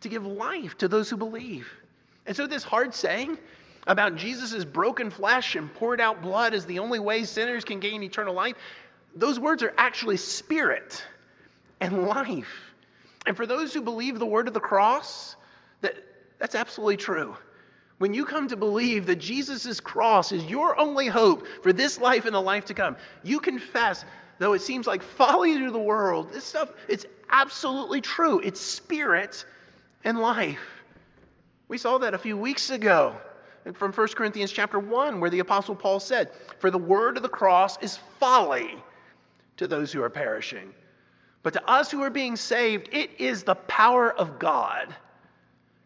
to 0.00 0.08
give 0.08 0.26
life 0.26 0.78
to 0.78 0.88
those 0.88 1.08
who 1.10 1.16
believe. 1.16 1.68
And 2.26 2.36
so, 2.36 2.46
this 2.46 2.64
hard 2.64 2.94
saying 2.94 3.38
about 3.86 4.16
Jesus' 4.16 4.64
broken 4.64 5.10
flesh 5.10 5.54
and 5.54 5.72
poured 5.74 6.00
out 6.00 6.22
blood 6.22 6.54
as 6.54 6.66
the 6.66 6.78
only 6.78 6.98
way 6.98 7.24
sinners 7.24 7.64
can 7.64 7.78
gain 7.78 8.02
eternal 8.02 8.34
life, 8.34 8.56
those 9.14 9.38
words 9.38 9.62
are 9.62 9.72
actually 9.78 10.16
spirit 10.16 11.04
and 11.80 12.06
life. 12.06 12.72
And 13.26 13.36
for 13.36 13.46
those 13.46 13.74
who 13.74 13.82
believe 13.82 14.18
the 14.18 14.26
word 14.26 14.48
of 14.48 14.54
the 14.54 14.60
cross, 14.60 15.36
that, 15.80 15.96
that's 16.38 16.54
absolutely 16.54 16.96
true. 16.96 17.36
When 17.98 18.14
you 18.14 18.24
come 18.24 18.48
to 18.48 18.56
believe 18.56 19.06
that 19.06 19.16
Jesus' 19.16 19.80
cross 19.80 20.30
is 20.32 20.44
your 20.44 20.78
only 20.78 21.08
hope 21.08 21.46
for 21.62 21.72
this 21.72 22.00
life 22.00 22.26
and 22.26 22.34
the 22.34 22.40
life 22.40 22.64
to 22.66 22.74
come, 22.74 22.96
you 23.24 23.40
confess, 23.40 24.04
though 24.38 24.52
it 24.52 24.62
seems 24.62 24.86
like 24.86 25.02
folly 25.02 25.58
to 25.58 25.70
the 25.70 25.78
world, 25.78 26.32
this 26.32 26.44
stuff, 26.44 26.72
it's 26.88 27.06
absolutely 27.30 28.00
true. 28.00 28.40
It's 28.40 28.60
spirit 28.60 29.44
and 30.04 30.20
life. 30.20 30.82
We 31.66 31.76
saw 31.76 31.98
that 31.98 32.14
a 32.14 32.18
few 32.18 32.36
weeks 32.36 32.70
ago 32.70 33.16
from 33.74 33.92
1 33.92 34.08
Corinthians 34.08 34.52
chapter 34.52 34.78
1, 34.78 35.20
where 35.20 35.28
the 35.28 35.40
Apostle 35.40 35.74
Paul 35.74 36.00
said, 36.00 36.30
For 36.60 36.70
the 36.70 36.78
word 36.78 37.16
of 37.16 37.22
the 37.22 37.28
cross 37.28 37.76
is 37.82 37.98
folly 38.18 38.82
to 39.56 39.66
those 39.66 39.92
who 39.92 40.02
are 40.02 40.08
perishing 40.08 40.72
but 41.42 41.52
to 41.54 41.70
us 41.70 41.90
who 41.90 42.02
are 42.02 42.10
being 42.10 42.36
saved, 42.36 42.88
it 42.92 43.10
is 43.18 43.44
the 43.44 43.54
power 43.54 44.12
of 44.12 44.38
God. 44.38 44.94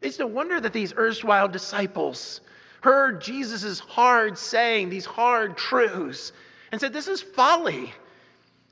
It's 0.01 0.19
no 0.19 0.27
wonder 0.27 0.61
that 0.61 0.73
these 0.73 0.93
erstwhile 0.97 1.49
disciples 1.49 2.41
heard 2.81 3.21
Jesus' 3.21 3.79
hard 3.79 4.37
saying, 4.37 4.91
these 4.91 5.07
hard 5.07 5.57
truths, 5.57 6.33
and 6.73 6.81
said, 6.81 6.93
This 6.93 7.07
is 7.07 7.23
folly. 7.23 7.93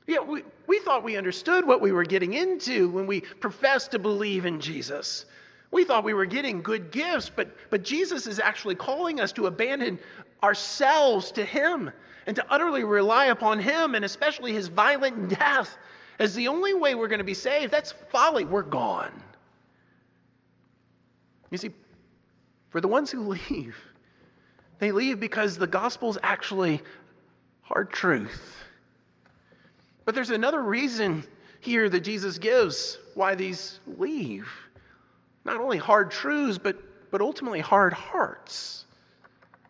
Yeah, 0.07 0.19
we, 0.19 0.43
we 0.67 0.79
thought 0.79 1.03
we 1.03 1.15
understood 1.15 1.65
what 1.65 1.79
we 1.79 1.91
were 1.91 2.03
getting 2.03 2.33
into 2.33 2.89
when 2.89 3.07
we 3.07 3.21
professed 3.21 3.91
to 3.91 3.99
believe 3.99 4.45
in 4.45 4.59
Jesus. 4.59 5.25
We 5.69 5.85
thought 5.85 6.03
we 6.03 6.13
were 6.13 6.25
getting 6.25 6.61
good 6.61 6.91
gifts, 6.91 7.31
but, 7.33 7.55
but 7.69 7.83
Jesus 7.83 8.27
is 8.27 8.39
actually 8.39 8.75
calling 8.75 9.21
us 9.21 9.31
to 9.33 9.47
abandon 9.47 9.99
ourselves 10.43 11.31
to 11.33 11.45
Him 11.45 11.91
and 12.25 12.35
to 12.35 12.45
utterly 12.49 12.83
rely 12.83 13.27
upon 13.27 13.59
Him 13.59 13.95
and 13.95 14.03
especially 14.03 14.51
His 14.51 14.67
violent 14.67 15.29
death 15.39 15.77
as 16.21 16.35
the 16.35 16.47
only 16.47 16.75
way 16.75 16.93
we're 16.93 17.07
going 17.07 17.17
to 17.17 17.25
be 17.25 17.33
saved, 17.33 17.73
that's 17.73 17.95
folly. 18.11 18.45
We're 18.45 18.61
gone. 18.61 19.11
You 21.49 21.57
see, 21.57 21.71
for 22.69 22.79
the 22.79 22.87
ones 22.87 23.09
who 23.09 23.21
leave, 23.49 23.75
they 24.77 24.91
leave 24.91 25.19
because 25.19 25.57
the 25.57 25.65
gospel 25.65 26.11
is 26.11 26.19
actually 26.21 26.79
hard 27.63 27.91
truth. 27.91 28.55
But 30.05 30.13
there's 30.13 30.29
another 30.29 30.61
reason 30.61 31.23
here 31.59 31.89
that 31.89 32.01
Jesus 32.01 32.37
gives 32.37 32.99
why 33.15 33.33
these 33.33 33.79
leave. 33.97 34.47
Not 35.43 35.57
only 35.57 35.79
hard 35.79 36.11
truths, 36.11 36.59
but, 36.59 36.77
but 37.09 37.21
ultimately 37.21 37.61
hard 37.61 37.93
hearts. 37.93 38.85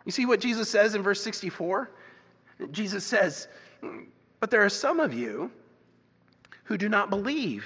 You 0.03 0.11
see 0.11 0.25
what 0.25 0.41
Jesus 0.41 0.69
says 0.69 0.95
in 0.95 1.01
verse 1.01 1.21
64? 1.21 1.91
Jesus 2.71 3.05
says, 3.05 3.47
But 4.41 4.51
there 4.51 4.65
are 4.65 4.69
some 4.69 4.99
of 4.99 5.13
you 5.13 5.49
who 6.71 6.77
do 6.77 6.87
not 6.87 7.09
believe. 7.09 7.65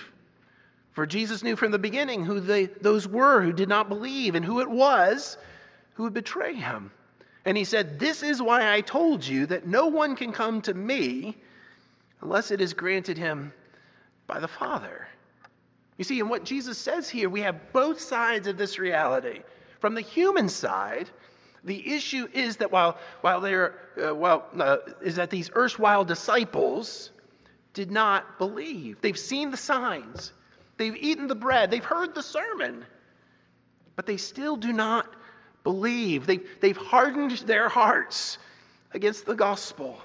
For 0.94 1.06
Jesus 1.06 1.44
knew 1.44 1.56
from 1.56 1.70
the 1.70 1.78
beginning 1.78 2.26
who 2.26 2.40
they, 2.40 2.66
those 2.66 3.08
were 3.08 3.40
who 3.44 3.54
did 3.54 3.70
not 3.70 3.88
believe 3.88 4.34
and 4.34 4.44
who 4.44 4.62
it 4.62 4.70
was 4.70 5.38
who 5.94 6.04
would 6.04 6.14
betray 6.16 6.56
him. 6.56 6.90
And 7.46 7.56
he 7.56 7.66
said, 7.66 8.00
This 8.00 8.24
is 8.24 8.42
why 8.42 8.74
I 8.74 8.82
told 8.82 9.24
you 9.24 9.46
that 9.46 9.68
no 9.68 9.86
one 9.86 10.16
can 10.16 10.32
come 10.32 10.64
to 10.64 10.74
me 10.74 11.38
unless 12.22 12.50
it 12.50 12.62
is 12.62 12.74
granted 12.74 13.16
him 13.20 13.54
by 14.26 14.40
the 14.40 14.48
Father. 14.48 15.08
You 15.98 16.04
see, 16.04 16.20
in 16.20 16.28
what 16.28 16.44
Jesus 16.44 16.80
says 16.80 17.08
here, 17.08 17.30
we 17.30 17.42
have 17.42 17.72
both 17.74 18.02
sides 18.02 18.48
of 18.48 18.58
this 18.58 18.80
reality. 18.80 19.44
From 19.82 19.94
the 19.94 20.02
human 20.02 20.50
side, 20.50 21.12
the 21.64 21.94
issue 21.94 22.28
is 22.34 22.58
that 22.58 22.72
while, 22.72 22.98
while 23.22 23.40
they're, 23.40 23.76
uh, 24.04 24.16
well, 24.16 24.48
uh, 24.60 24.78
is 25.04 25.18
that 25.18 25.30
these 25.30 25.52
erstwhile 25.56 26.04
disciples 26.04 27.12
did 27.75 27.91
not 27.91 28.39
believe. 28.39 29.00
They've 29.01 29.20
seen 29.20 29.51
the 29.51 29.58
signs, 29.58 30.34
they've 30.77 30.96
eaten 30.96 31.27
the 31.27 31.36
bread, 31.36 31.70
they've 31.70 31.86
heard 31.86 32.15
the 32.15 32.24
sermon, 32.24 32.84
but 33.96 34.08
they 34.08 34.17
still 34.17 34.55
do 34.55 34.74
not 34.74 35.13
believe. 35.63 36.25
They've, 36.25 36.48
they've 36.62 36.77
hardened 36.77 37.32
their 37.39 37.70
hearts 37.70 38.39
against 38.94 39.25
the 39.25 39.36
gospel. 39.36 40.00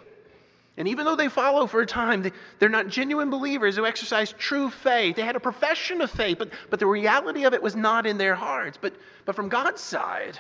And 0.76 0.88
even 0.88 1.04
though 1.04 1.16
they 1.16 1.28
follow 1.28 1.66
for 1.66 1.80
a 1.80 1.86
time, 1.86 2.22
they, 2.22 2.32
they're 2.58 2.68
not 2.68 2.88
genuine 2.88 3.30
believers 3.30 3.76
who 3.76 3.86
exercise 3.86 4.32
true 4.32 4.70
faith. 4.70 5.16
They 5.16 5.22
had 5.22 5.36
a 5.36 5.40
profession 5.40 6.00
of 6.00 6.10
faith, 6.10 6.38
but, 6.38 6.50
but 6.70 6.80
the 6.80 6.86
reality 6.86 7.44
of 7.44 7.54
it 7.54 7.62
was 7.62 7.76
not 7.76 8.06
in 8.06 8.18
their 8.18 8.34
hearts. 8.34 8.78
But, 8.80 8.94
but 9.26 9.36
from 9.36 9.48
God's 9.48 9.80
side, 9.80 10.38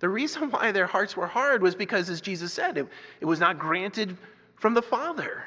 the 0.00 0.08
reason 0.08 0.50
why 0.50 0.72
their 0.72 0.86
hearts 0.86 1.16
were 1.16 1.26
hard 1.26 1.62
was 1.62 1.74
because, 1.74 2.10
as 2.10 2.20
Jesus 2.20 2.52
said, 2.52 2.76
it, 2.76 2.88
it 3.20 3.26
was 3.26 3.38
not 3.38 3.58
granted 3.58 4.16
from 4.56 4.74
the 4.74 4.82
Father 4.82 5.44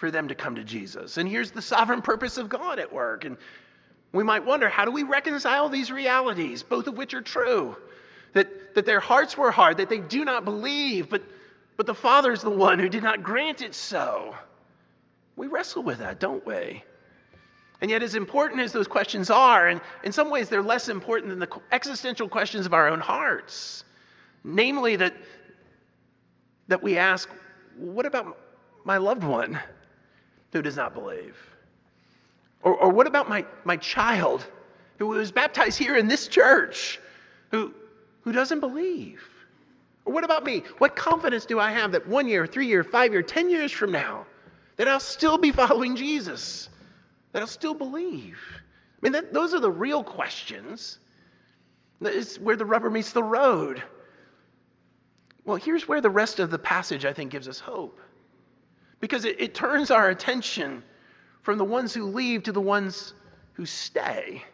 for 0.00 0.10
them 0.10 0.26
to 0.26 0.34
come 0.34 0.56
to 0.56 0.64
Jesus. 0.64 1.18
And 1.18 1.28
here's 1.28 1.52
the 1.52 1.62
sovereign 1.62 2.02
purpose 2.02 2.38
of 2.38 2.48
God 2.48 2.78
at 2.78 2.92
work. 2.92 3.24
And 3.24 3.36
we 4.12 4.24
might 4.24 4.44
wonder 4.44 4.68
how 4.68 4.84
do 4.84 4.90
we 4.90 5.04
reconcile 5.04 5.68
these 5.68 5.92
realities, 5.92 6.62
both 6.64 6.88
of 6.88 6.96
which 6.96 7.14
are 7.14 7.20
true? 7.20 7.76
That, 8.32 8.74
that 8.74 8.86
their 8.86 9.00
hearts 9.00 9.36
were 9.36 9.50
hard, 9.50 9.76
that 9.76 9.88
they 9.88 9.98
do 9.98 10.24
not 10.24 10.44
believe, 10.44 11.08
but 11.08 11.22
but 11.80 11.86
the 11.86 11.94
Father 11.94 12.30
is 12.30 12.42
the 12.42 12.50
one 12.50 12.78
who 12.78 12.90
did 12.90 13.02
not 13.02 13.22
grant 13.22 13.62
it 13.62 13.74
so. 13.74 14.36
We 15.34 15.46
wrestle 15.46 15.82
with 15.82 16.00
that, 16.00 16.20
don't 16.20 16.44
we? 16.44 16.84
And 17.80 17.90
yet, 17.90 18.02
as 18.02 18.14
important 18.14 18.60
as 18.60 18.70
those 18.70 18.86
questions 18.86 19.30
are, 19.30 19.66
and 19.66 19.80
in 20.04 20.12
some 20.12 20.28
ways 20.28 20.50
they're 20.50 20.62
less 20.62 20.90
important 20.90 21.30
than 21.30 21.38
the 21.38 21.48
existential 21.72 22.28
questions 22.28 22.66
of 22.66 22.74
our 22.74 22.86
own 22.86 23.00
hearts. 23.00 23.84
Namely, 24.44 24.96
that, 24.96 25.14
that 26.68 26.82
we 26.82 26.98
ask, 26.98 27.30
what 27.78 28.04
about 28.04 28.36
my 28.84 28.98
loved 28.98 29.24
one 29.24 29.58
who 30.52 30.62
does 30.62 30.76
not 30.76 30.94
believe? 30.94 31.36
Or, 32.62 32.74
or 32.74 32.90
what 32.90 33.06
about 33.06 33.28
my, 33.28 33.44
my 33.64 33.76
child 33.76 34.46
who 34.98 35.08
was 35.08 35.32
baptized 35.32 35.78
here 35.78 35.96
in 35.96 36.08
this 36.08 36.28
church 36.28 37.00
who, 37.50 37.74
who 38.22 38.32
doesn't 38.32 38.60
believe? 38.60 39.22
Or 40.04 40.12
what 40.12 40.24
about 40.24 40.44
me? 40.44 40.62
What 40.78 40.96
confidence 40.96 41.46
do 41.46 41.58
I 41.58 41.70
have 41.70 41.92
that 41.92 42.06
one 42.06 42.28
year, 42.28 42.46
three 42.46 42.66
year, 42.66 42.84
five 42.84 43.12
year, 43.12 43.22
ten 43.22 43.50
years 43.50 43.72
from 43.72 43.92
now, 43.92 44.26
that 44.76 44.88
I'll 44.88 45.00
still 45.00 45.38
be 45.38 45.52
following 45.52 45.96
Jesus, 45.96 46.68
that 47.32 47.40
I'll 47.40 47.48
still 47.48 47.74
believe? 47.74 48.38
I 48.52 48.98
mean, 49.02 49.12
that, 49.12 49.32
those 49.32 49.54
are 49.54 49.60
the 49.60 49.70
real 49.70 50.04
questions. 50.04 50.98
It's 52.02 52.38
where 52.38 52.56
the 52.56 52.66
rubber 52.66 52.90
meets 52.90 53.12
the 53.12 53.22
road. 53.22 53.82
Well, 55.44 55.56
here's 55.56 55.88
where 55.88 56.00
the 56.00 56.10
rest 56.10 56.38
of 56.38 56.50
the 56.50 56.58
passage, 56.58 57.04
I 57.04 57.12
think, 57.12 57.30
gives 57.30 57.48
us 57.48 57.58
hope. 57.58 57.98
Because 59.00 59.24
it, 59.24 59.40
it 59.40 59.54
turns 59.54 59.90
our 59.90 60.10
attention 60.10 60.82
from 61.42 61.58
the 61.58 61.64
ones 61.64 61.94
who 61.94 62.04
leave 62.04 62.42
to 62.44 62.52
the 62.52 62.60
ones 62.60 63.14
who 63.54 63.66
stay. 63.66 64.44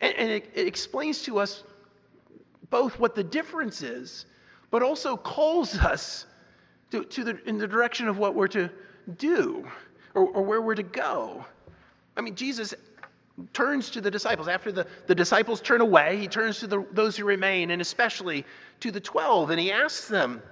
And, 0.00 0.14
and 0.16 0.30
it, 0.30 0.50
it 0.54 0.66
explains 0.66 1.22
to 1.22 1.38
us 1.38 1.64
both 2.70 2.98
what 2.98 3.14
the 3.14 3.24
difference 3.24 3.82
is 3.82 4.26
but 4.72 4.82
also 4.82 5.16
calls 5.16 5.76
us 5.76 6.26
to, 6.90 7.04
to 7.04 7.22
the, 7.22 7.48
in 7.48 7.58
the 7.58 7.68
direction 7.68 8.08
of 8.08 8.18
what 8.18 8.34
we're 8.34 8.48
to 8.48 8.68
do 9.18 9.68
or, 10.14 10.26
or 10.26 10.42
where 10.42 10.60
we're 10.60 10.74
to 10.74 10.82
go. 10.82 11.44
I 12.16 12.22
mean, 12.22 12.34
Jesus 12.34 12.74
turns 13.52 13.90
to 13.90 14.00
the 14.00 14.10
disciples. 14.10 14.48
After 14.48 14.72
the, 14.72 14.86
the 15.06 15.14
disciples 15.14 15.60
turn 15.60 15.82
away, 15.82 16.16
he 16.16 16.26
turns 16.26 16.58
to 16.60 16.66
the, 16.66 16.86
those 16.90 17.16
who 17.16 17.24
remain, 17.24 17.70
and 17.70 17.82
especially 17.82 18.44
to 18.80 18.90
the 18.90 19.00
12, 19.00 19.50
and 19.50 19.60
he 19.60 19.70
asks 19.70 20.08
them, 20.08 20.42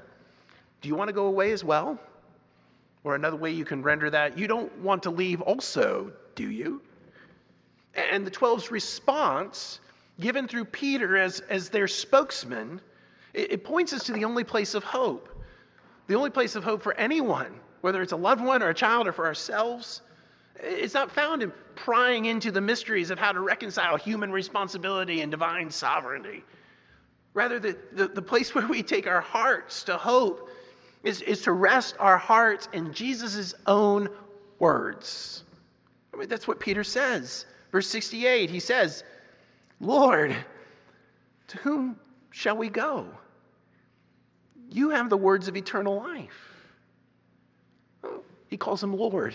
Do 0.83 0.89
you 0.89 0.95
want 0.95 1.09
to 1.09 1.15
go 1.15 1.27
away 1.27 1.53
as 1.53 1.65
well? 1.65 1.99
Or 3.03 3.15
another 3.15 3.37
way 3.37 3.51
you 3.51 3.65
can 3.65 3.83
render 3.83 4.11
that, 4.11 4.37
you 4.37 4.47
don't 4.47 4.77
want 4.79 5.03
to 5.05 5.11
leave 5.11 5.41
also, 5.41 6.13
do 6.35 6.51
you? 6.51 6.83
And 7.95 8.27
the 8.27 8.31
12's 8.31 8.71
response, 8.71 9.81
given 10.21 10.47
through 10.47 10.67
Peter 10.67 11.17
as, 11.17 11.41
as 11.41 11.71
their 11.71 11.89
spokesman, 11.89 12.81
it, 13.33 13.53
it 13.53 13.65
points 13.65 13.93
us 13.93 14.05
to 14.05 14.13
the 14.13 14.25
only 14.25 14.45
place 14.45 14.75
of 14.75 14.85
hope. 14.85 15.29
The 16.07 16.15
only 16.15 16.31
place 16.31 16.57
of 16.57 16.65
hope 16.65 16.83
for 16.83 16.95
anyone, 16.95 17.59
whether 17.81 18.03
it's 18.03 18.13
a 18.13 18.17
loved 18.17 18.45
one 18.45 18.63
or 18.63 18.69
a 18.69 18.75
child 18.75 19.07
or 19.07 19.13
for 19.13 19.27
ourselves. 19.27 20.03
It's 20.57 20.95
not 20.95 21.11
found 21.11 21.43
in 21.43 21.53
prying 21.75 22.27
into 22.27 22.51
the 22.51 22.61
mysteries 22.61 23.11
of 23.11 23.19
how 23.19 23.33
to 23.33 23.41
reconcile 23.41 23.97
human 23.97 24.31
responsibility 24.31 25.23
and 25.23 25.31
divine 25.31 25.71
sovereignty. 25.71 26.45
Rather, 27.33 27.59
the, 27.59 27.79
the, 27.93 28.09
the, 28.09 28.23
place 28.23 28.55
where 28.55 28.67
we 28.67 28.83
take 28.83 29.07
our 29.07 29.21
hearts 29.21 29.85
to 29.85 29.97
hope 29.97 30.51
is, 31.03 31.23
is 31.23 31.43
to 31.43 31.53
rest 31.53 31.97
our 31.99 32.19
hearts 32.19 32.69
in 32.73 32.93
Jesus' 32.93 33.55
own 33.67 34.09
words. 34.59 35.45
I 36.13 36.17
mean, 36.17 36.29
that's 36.29 36.47
what 36.47 36.61
Peter 36.61 36.85
says. 36.85 37.47
Verse 37.73 37.87
68, 37.89 38.51
he 38.51 38.61
says, 38.61 39.05
Lord, 39.81 40.37
to 41.49 41.59
whom 41.59 41.97
shall 42.31 42.57
we 42.57 42.69
go? 42.69 43.07
You 44.71 44.91
have 44.91 45.09
the 45.09 45.17
words 45.17 45.49
of 45.49 45.57
eternal 45.57 45.97
life. 45.97 46.51
He 48.49 48.57
calls 48.57 48.83
him 48.83 48.97
Lord. 48.97 49.35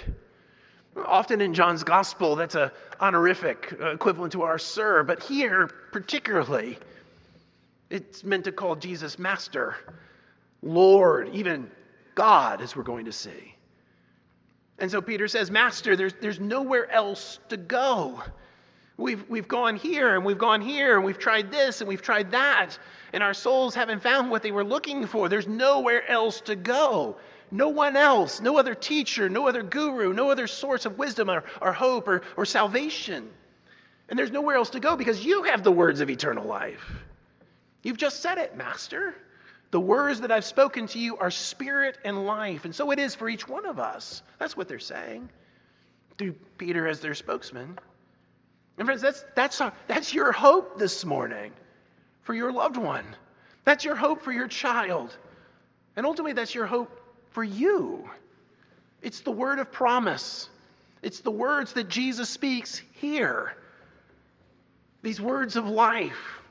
Often 1.05 1.41
in 1.41 1.53
John's 1.53 1.83
gospel, 1.83 2.35
that's 2.35 2.55
a 2.55 2.71
honorific 3.01 3.75
equivalent 3.81 4.31
to 4.33 4.43
our 4.43 4.57
sir, 4.57 5.03
but 5.03 5.21
here, 5.21 5.67
particularly, 5.91 6.77
it's 7.89 8.23
meant 8.23 8.45
to 8.45 8.51
call 8.51 8.75
Jesus 8.75 9.19
Master, 9.19 9.75
Lord, 10.65 11.29
even 11.33 11.71
God, 12.15 12.61
as 12.61 12.75
we're 12.75 12.83
going 12.83 13.05
to 13.05 13.11
see. 13.13 13.55
And 14.77 14.91
so 14.91 15.01
Peter 15.01 15.27
says, 15.27 15.49
Master, 15.49 15.95
there's, 15.95 16.13
there's 16.19 16.39
nowhere 16.39 16.91
else 16.91 17.39
to 17.49 17.55
go. 17.55 18.21
We've, 18.97 19.29
we've 19.29 19.47
gone 19.47 19.75
here 19.75 20.15
and 20.15 20.25
we've 20.25 20.37
gone 20.37 20.61
here 20.61 20.95
and 20.95 21.05
we've 21.05 21.19
tried 21.19 21.51
this 21.51 21.81
and 21.81 21.87
we've 21.87 22.01
tried 22.01 22.31
that, 22.31 22.77
and 23.13 23.21
our 23.21 23.33
souls 23.33 23.75
haven't 23.75 24.01
found 24.01 24.31
what 24.31 24.41
they 24.41 24.51
were 24.51 24.63
looking 24.63 25.05
for. 25.05 25.29
There's 25.29 25.47
nowhere 25.47 26.09
else 26.09 26.41
to 26.41 26.55
go. 26.55 27.17
No 27.51 27.69
one 27.69 27.95
else, 27.95 28.41
no 28.41 28.57
other 28.57 28.73
teacher, 28.73 29.29
no 29.29 29.47
other 29.47 29.63
guru, 29.63 30.13
no 30.13 30.31
other 30.31 30.47
source 30.47 30.85
of 30.85 30.97
wisdom 30.97 31.29
or, 31.29 31.43
or 31.61 31.71
hope 31.73 32.07
or, 32.07 32.23
or 32.35 32.45
salvation. 32.45 33.29
And 34.09 34.17
there's 34.17 34.31
nowhere 34.31 34.55
else 34.55 34.71
to 34.71 34.79
go 34.79 34.95
because 34.95 35.23
you 35.23 35.43
have 35.43 35.63
the 35.63 35.71
words 35.71 35.99
of 36.01 36.09
eternal 36.09 36.45
life. 36.45 36.91
You've 37.83 37.97
just 37.97 38.21
said 38.21 38.37
it, 38.37 38.57
Master. 38.57 39.15
The 39.71 39.79
words 39.79 40.21
that 40.21 40.31
I've 40.31 40.45
spoken 40.45 40.87
to 40.87 40.99
you 40.99 41.17
are 41.17 41.31
spirit 41.31 41.97
and 42.05 42.25
life. 42.25 42.65
And 42.65 42.73
so 42.73 42.91
it 42.91 42.99
is 42.99 43.15
for 43.15 43.27
each 43.27 43.47
one 43.47 43.65
of 43.65 43.79
us. 43.79 44.21
That's 44.39 44.55
what 44.55 44.67
they're 44.67 44.79
saying 44.79 45.29
through 46.17 46.33
Peter 46.57 46.87
as 46.87 46.99
their 46.99 47.15
spokesman. 47.15 47.77
And 48.77 48.87
friends, 48.87 49.01
that's, 49.01 49.23
that's, 49.35 49.61
that's 49.87 50.13
your 50.13 50.31
hope 50.31 50.77
this 50.77 51.05
morning 51.05 51.51
for 52.23 52.33
your 52.33 52.51
loved 52.51 52.77
one. 52.77 53.05
That's 53.63 53.83
your 53.83 53.95
hope 53.95 54.21
for 54.21 54.31
your 54.31 54.47
child. 54.47 55.15
And 55.95 56.05
ultimately, 56.05 56.33
that's 56.33 56.53
your 56.53 56.65
hope 56.65 56.91
for 57.31 57.43
you. 57.43 58.09
It's 59.01 59.21
the 59.21 59.31
word 59.31 59.59
of 59.59 59.71
promise, 59.71 60.49
it's 61.01 61.19
the 61.19 61.31
words 61.31 61.73
that 61.73 61.89
Jesus 61.89 62.29
speaks 62.29 62.81
here. 62.93 63.55
These 65.03 65.21
words 65.21 65.55
of 65.55 65.67
life. 65.67 66.41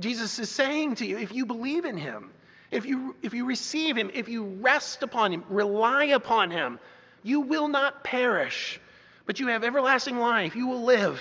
Jesus 0.00 0.40
is 0.40 0.50
saying 0.50 0.96
to 0.96 1.06
you 1.06 1.18
if 1.18 1.32
you 1.32 1.46
believe 1.46 1.84
in 1.84 1.96
him, 1.96 2.32
if 2.74 2.86
you, 2.86 3.16
if 3.22 3.34
you 3.34 3.44
receive 3.44 3.96
him, 3.96 4.10
if 4.12 4.28
you 4.28 4.44
rest 4.44 5.02
upon 5.02 5.32
him, 5.32 5.44
rely 5.48 6.04
upon 6.06 6.50
him, 6.50 6.78
you 7.22 7.40
will 7.40 7.68
not 7.68 8.04
perish, 8.04 8.80
but 9.26 9.40
you 9.40 9.48
have 9.48 9.64
everlasting 9.64 10.18
life. 10.18 10.54
You 10.56 10.66
will 10.66 10.82
live 10.82 11.20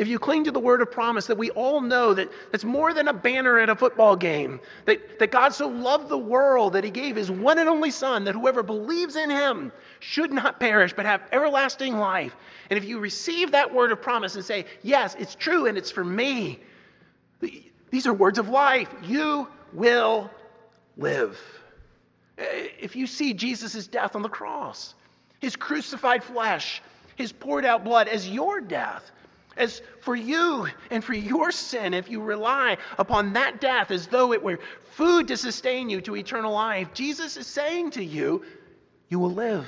if 0.00 0.08
you 0.08 0.18
cling 0.18 0.44
to 0.44 0.50
the 0.50 0.58
word 0.58 0.80
of 0.80 0.90
promise 0.90 1.26
that 1.26 1.36
we 1.36 1.50
all 1.50 1.82
know 1.82 2.14
that 2.14 2.30
it's 2.54 2.64
more 2.64 2.94
than 2.94 3.06
a 3.06 3.12
banner 3.12 3.58
at 3.58 3.68
a 3.68 3.76
football 3.76 4.16
game, 4.16 4.58
that, 4.86 5.18
that 5.18 5.30
God 5.30 5.52
so 5.52 5.68
loved 5.68 6.08
the 6.08 6.16
world 6.16 6.72
that 6.72 6.84
he 6.84 6.90
gave 6.90 7.16
his 7.16 7.30
one 7.30 7.58
and 7.58 7.68
only 7.68 7.90
Son, 7.90 8.24
that 8.24 8.34
whoever 8.34 8.62
believes 8.62 9.14
in 9.14 9.28
him 9.28 9.70
should 9.98 10.32
not 10.32 10.58
perish 10.58 10.94
but 10.94 11.04
have 11.04 11.20
everlasting 11.32 11.98
life. 11.98 12.34
And 12.70 12.78
if 12.78 12.86
you 12.86 12.98
receive 12.98 13.52
that 13.52 13.74
word 13.74 13.92
of 13.92 14.00
promise 14.00 14.36
and 14.36 14.44
say, 14.44 14.64
Yes, 14.82 15.16
it's 15.18 15.34
true 15.34 15.66
and 15.66 15.76
it's 15.76 15.90
for 15.90 16.02
me, 16.02 16.60
these 17.90 18.06
are 18.06 18.14
words 18.14 18.38
of 18.38 18.48
life. 18.48 18.88
You 19.02 19.48
will 19.74 20.30
live. 20.96 21.38
If 22.38 22.96
you 22.96 23.06
see 23.06 23.34
Jesus' 23.34 23.86
death 23.86 24.16
on 24.16 24.22
the 24.22 24.28
cross, 24.28 24.94
his 25.40 25.56
crucified 25.56 26.22
flesh, 26.22 26.82
his 27.16 27.32
poured 27.32 27.64
out 27.64 27.84
blood 27.84 28.08
as 28.08 28.28
your 28.28 28.60
death, 28.60 29.10
as 29.56 29.82
for 30.00 30.16
you 30.16 30.66
and 30.90 31.04
for 31.04 31.12
your 31.12 31.52
sin, 31.52 31.92
if 31.92 32.08
you 32.08 32.22
rely 32.22 32.78
upon 32.98 33.32
that 33.34 33.60
death 33.60 33.90
as 33.90 34.06
though 34.06 34.32
it 34.32 34.42
were 34.42 34.58
food 34.92 35.28
to 35.28 35.36
sustain 35.36 35.90
you 35.90 36.00
to 36.00 36.16
eternal 36.16 36.52
life, 36.52 36.92
Jesus 36.94 37.36
is 37.36 37.46
saying 37.46 37.90
to 37.92 38.04
you, 38.04 38.44
you 39.08 39.18
will 39.18 39.32
live. 39.32 39.66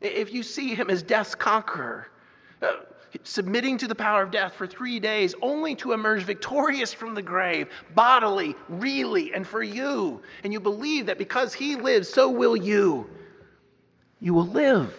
if 0.00 0.32
you 0.32 0.42
see 0.42 0.74
him 0.74 0.90
as 0.90 1.02
death's 1.02 1.36
conqueror, 1.36 2.08
uh, 2.60 2.72
submitting 3.24 3.78
to 3.78 3.86
the 3.86 3.94
power 3.94 4.22
of 4.22 4.30
death 4.30 4.54
for 4.54 4.66
three 4.66 4.98
days, 4.98 5.34
only 5.42 5.74
to 5.76 5.92
emerge 5.92 6.22
victorious 6.22 6.92
from 6.92 7.14
the 7.14 7.22
grave, 7.22 7.68
bodily, 7.94 8.54
really, 8.68 9.34
and 9.34 9.46
for 9.46 9.62
you, 9.62 10.22
and 10.44 10.52
you 10.52 10.60
believe 10.60 11.06
that 11.06 11.18
because 11.18 11.52
he 11.52 11.76
lives, 11.76 12.08
so 12.08 12.28
will 12.28 12.56
you, 12.56 13.08
you 14.20 14.34
will 14.34 14.46
live. 14.46 14.94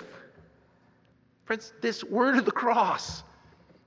Friends, 1.46 1.74
this 1.82 2.04
word 2.04 2.38
of 2.38 2.46
the 2.46 2.52
cross, 2.52 3.24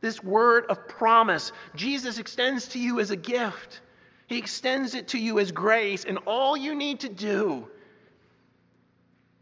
this 0.01 0.23
word 0.23 0.67
of 0.69 0.89
promise, 0.89 1.53
Jesus 1.75 2.19
extends 2.19 2.69
to 2.69 2.79
you 2.79 3.01
as 3.01 3.11
a 3.11 3.17
gift. 3.17 3.81
He 4.27 4.39
extends 4.39 4.95
it 4.95 5.09
to 5.09 5.19
you 5.19 5.39
as 5.39 5.53
grace, 5.53 6.05
and 6.05 6.19
all 6.27 6.57
you 6.57 6.75
need 6.75 7.01
to 7.01 7.09
do 7.09 7.69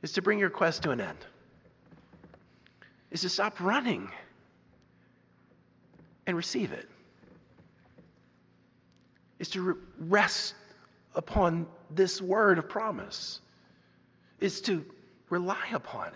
is 0.02 0.12
to 0.12 0.22
bring 0.22 0.38
your 0.38 0.50
quest 0.50 0.82
to 0.82 0.90
an 0.90 1.00
end, 1.00 1.18
is 3.10 3.22
to 3.22 3.28
stop 3.28 3.58
running 3.60 4.10
and 6.26 6.36
receive 6.36 6.72
it, 6.72 6.88
is 9.38 9.48
to 9.50 9.78
rest 9.98 10.54
upon 11.14 11.66
this 11.90 12.20
word 12.20 12.58
of 12.58 12.68
promise, 12.68 13.40
is 14.40 14.60
to 14.62 14.84
rely 15.30 15.66
upon 15.72 16.08
it. 16.08 16.14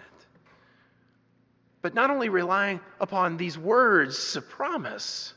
But 1.83 1.95
not 1.95 2.11
only 2.11 2.29
relying 2.29 2.81
upon 3.01 3.37
these 3.37 3.57
words 3.57 4.37
of 4.37 4.49
promise, 4.49 5.35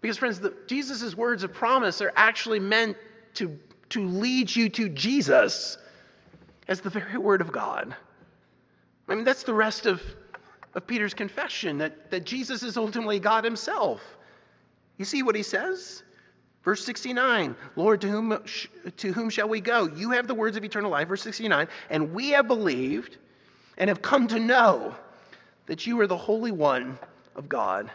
because, 0.00 0.16
friends, 0.16 0.40
Jesus' 0.66 1.14
words 1.14 1.44
of 1.44 1.52
promise 1.52 2.00
are 2.00 2.12
actually 2.16 2.58
meant 2.58 2.96
to, 3.34 3.58
to 3.90 4.06
lead 4.06 4.54
you 4.54 4.68
to 4.70 4.88
Jesus 4.88 5.76
as 6.68 6.80
the 6.80 6.90
very 6.90 7.18
word 7.18 7.40
of 7.40 7.52
God. 7.52 7.94
I 9.08 9.14
mean, 9.14 9.24
that's 9.24 9.42
the 9.42 9.54
rest 9.54 9.86
of, 9.86 10.02
of 10.74 10.86
Peter's 10.86 11.14
confession 11.14 11.78
that, 11.78 12.10
that 12.10 12.24
Jesus 12.24 12.62
is 12.62 12.76
ultimately 12.76 13.18
God 13.18 13.44
himself. 13.44 14.00
You 14.96 15.04
see 15.04 15.22
what 15.22 15.34
he 15.34 15.42
says? 15.42 16.02
Verse 16.62 16.84
69 16.84 17.56
Lord, 17.76 18.00
to 18.02 18.08
whom, 18.08 18.44
to 18.96 19.12
whom 19.12 19.30
shall 19.30 19.48
we 19.48 19.60
go? 19.60 19.86
You 19.86 20.10
have 20.10 20.26
the 20.26 20.34
words 20.34 20.56
of 20.56 20.64
eternal 20.64 20.90
life. 20.90 21.08
Verse 21.08 21.22
69 21.22 21.68
And 21.88 22.12
we 22.12 22.30
have 22.30 22.46
believed 22.46 23.16
and 23.78 23.88
have 23.88 24.02
come 24.02 24.28
to 24.28 24.38
know 24.38 24.94
that 25.66 25.86
you 25.86 25.98
are 26.00 26.06
the 26.06 26.16
Holy 26.16 26.52
One 26.52 26.98
of 27.34 27.48
God. 27.48 27.90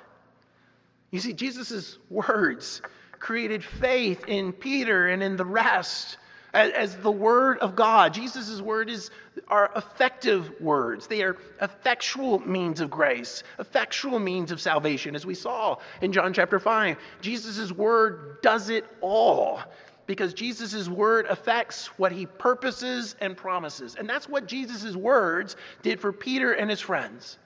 You 1.11 1.19
see, 1.19 1.33
Jesus' 1.33 1.97
words 2.09 2.81
created 3.19 3.63
faith 3.63 4.25
in 4.27 4.51
Peter 4.51 5.07
and 5.07 5.21
in 5.21 5.35
the 5.35 5.45
rest 5.45 6.17
as, 6.55 6.71
as 6.71 6.95
the 6.97 7.11
Word 7.11 7.59
of 7.59 7.75
God. 7.75 8.13
Jesus' 8.13 8.61
word 8.61 8.89
is, 8.89 9.11
are 9.49 9.71
effective 9.75 10.59
words, 10.59 11.05
they 11.05 11.21
are 11.21 11.37
effectual 11.61 12.39
means 12.39 12.81
of 12.81 12.89
grace, 12.89 13.43
effectual 13.59 14.17
means 14.17 14.51
of 14.51 14.59
salvation, 14.59 15.15
as 15.15 15.25
we 15.25 15.35
saw 15.35 15.77
in 16.01 16.11
John 16.11 16.33
chapter 16.33 16.57
5. 16.57 16.97
Jesus' 17.21 17.71
word 17.71 18.41
does 18.41 18.69
it 18.69 18.85
all 19.01 19.61
because 20.07 20.33
Jesus' 20.33 20.87
word 20.87 21.25
affects 21.27 21.87
what 21.97 22.11
he 22.11 22.25
purposes 22.25 23.15
and 23.21 23.35
promises. 23.35 23.95
And 23.95 24.07
that's 24.07 24.29
what 24.29 24.47
Jesus' 24.47 24.95
words 24.95 25.55
did 25.81 25.99
for 25.99 26.13
Peter 26.13 26.53
and 26.53 26.69
his 26.69 26.79
friends 26.79 27.37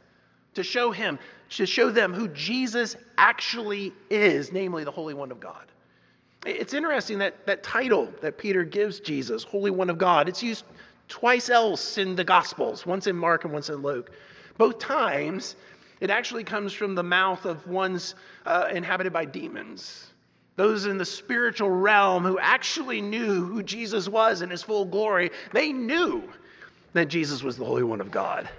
to 0.56 0.64
show 0.64 0.92
him, 0.92 1.18
to 1.52 1.66
show 1.66 1.90
them 1.90 2.14
who 2.14 2.28
Jesus 2.30 2.96
actually 3.18 3.94
is, 4.10 4.52
namely 4.52 4.84
the 4.84 4.92
Holy 4.92 5.14
One 5.14 5.32
of 5.32 5.40
God. 5.40 5.66
It's 6.46 6.74
interesting 6.74 7.18
that 7.20 7.46
that 7.46 7.64
title 7.64 8.08
that 8.22 8.38
Peter 8.38 8.64
gives 8.64 9.00
Jesus, 9.00 9.44
Holy 9.44 9.72
One 9.72 9.90
of 9.90 9.98
God, 9.98 10.30
it's 10.30 10.42
used 10.42 10.64
twice 11.08 11.50
else 11.50 11.98
in 11.98 12.16
the 12.16 12.24
Gospels, 12.24 12.86
once 12.86 13.08
in 13.08 13.16
Mark 13.16 13.44
and 13.44 13.52
once 13.52 13.70
in 13.70 13.78
Luke. 13.78 14.12
Both 14.58 14.80
times, 14.80 15.56
it 16.00 16.10
actually 16.10 16.44
comes 16.44 16.72
from 16.72 16.96
the 16.96 17.04
mouth 17.04 17.46
of 17.46 17.68
ones 17.68 18.16
uh, 18.46 18.70
inhabited 18.72 19.12
by 19.12 19.26
demons. 19.26 20.14
Those 20.56 20.86
in 20.86 20.98
the 20.98 21.06
spiritual 21.06 21.72
realm 21.72 22.24
who 22.24 22.38
actually 22.40 23.02
knew 23.02 23.46
who 23.46 23.64
Jesus 23.64 24.08
was 24.08 24.42
in 24.42 24.50
his 24.50 24.62
full 24.62 24.86
glory, 24.86 25.32
they 25.52 25.74
knew 25.74 26.24
that 26.94 27.08
Jesus 27.08 27.44
was 27.44 27.58
the 27.58 27.66
Holy 27.66 27.84
One 27.84 28.02
of 28.02 28.12
God. 28.12 28.50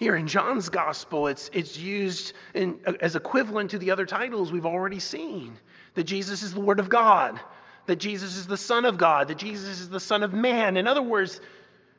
Here 0.00 0.16
in 0.16 0.28
John's 0.28 0.70
Gospel, 0.70 1.26
it's, 1.26 1.50
it's 1.52 1.76
used 1.76 2.32
in, 2.54 2.80
as 3.02 3.16
equivalent 3.16 3.72
to 3.72 3.78
the 3.78 3.90
other 3.90 4.06
titles 4.06 4.50
we've 4.50 4.64
already 4.64 4.98
seen 4.98 5.58
that 5.92 6.04
Jesus 6.04 6.42
is 6.42 6.54
the 6.54 6.60
Word 6.60 6.80
of 6.80 6.88
God, 6.88 7.38
that 7.84 7.96
Jesus 7.96 8.38
is 8.38 8.46
the 8.46 8.56
Son 8.56 8.86
of 8.86 8.96
God, 8.96 9.28
that 9.28 9.36
Jesus 9.36 9.78
is 9.78 9.90
the 9.90 10.00
Son 10.00 10.22
of 10.22 10.32
Man. 10.32 10.78
In 10.78 10.86
other 10.86 11.02
words, 11.02 11.42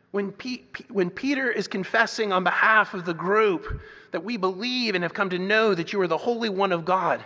when, 0.10 0.32
P- 0.32 0.66
when 0.90 1.12
Peter 1.12 1.52
is 1.52 1.68
confessing 1.68 2.34
on 2.34 2.44
behalf 2.44 2.96
of 2.96 3.06
the 3.06 3.14
group 3.14 3.80
that 4.10 4.24
we 4.24 4.36
believe 4.36 4.96
and 4.96 5.04
have 5.04 5.14
come 5.14 5.30
to 5.30 5.38
know 5.38 5.76
that 5.76 5.94
you 5.94 6.02
are 6.02 6.08
the 6.08 6.18
Holy 6.18 6.50
One 6.50 6.72
of 6.72 6.86
God, 6.86 7.24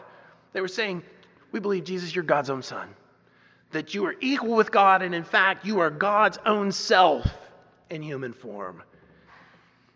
they 0.52 0.60
were 0.60 0.68
saying, 0.68 1.04
We 1.54 1.62
believe, 1.62 1.86
Jesus, 1.86 2.14
you're 2.14 2.26
God's 2.26 2.50
own 2.50 2.64
Son, 2.64 2.90
that 3.72 3.94
you 3.94 4.06
are 4.08 4.16
equal 4.20 4.58
with 4.58 4.74
God, 4.74 5.04
and 5.04 5.16
in 5.16 5.24
fact, 5.24 5.66
you 5.66 5.80
are 5.80 5.90
God's 5.90 6.38
own 6.46 6.74
self 6.74 7.26
in 7.90 8.02
human 8.02 8.34
form. 8.34 8.84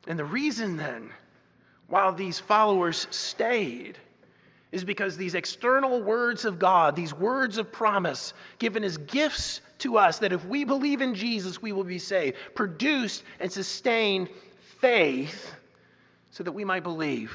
And 0.09 0.17
the 0.17 0.25
reason 0.25 0.75
then, 0.75 1.11
while 1.87 2.11
these 2.11 2.39
followers 2.39 3.07
stayed, 3.11 3.97
is 4.71 4.83
because 4.83 5.15
these 5.15 5.35
external 5.35 6.01
words 6.01 6.45
of 6.45 6.59
God, 6.59 6.95
these 6.95 7.13
words 7.13 7.57
of 7.59 7.71
promise 7.71 8.33
given 8.57 8.83
as 8.83 8.97
gifts 8.97 9.61
to 9.79 9.97
us, 9.97 10.19
that 10.19 10.33
if 10.33 10.43
we 10.45 10.63
believe 10.63 11.01
in 11.01 11.15
Jesus, 11.15 11.61
we 11.61 11.71
will 11.71 11.83
be 11.83 11.99
saved, 11.99 12.37
produced 12.55 13.23
and 13.39 13.51
sustained 13.51 14.29
faith 14.79 15.53
so 16.31 16.43
that 16.43 16.51
we 16.51 16.65
might 16.65 16.83
believe 16.83 17.31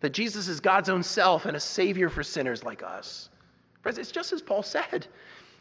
that 0.00 0.10
Jesus 0.10 0.48
is 0.48 0.60
God's 0.60 0.88
own 0.88 1.02
self 1.02 1.44
and 1.44 1.56
a 1.56 1.60
Savior 1.60 2.08
for 2.08 2.22
sinners 2.22 2.64
like 2.64 2.82
us. 2.82 3.28
Friends, 3.82 3.98
it's 3.98 4.10
just 4.10 4.32
as 4.32 4.42
Paul 4.42 4.62
said 4.62 5.06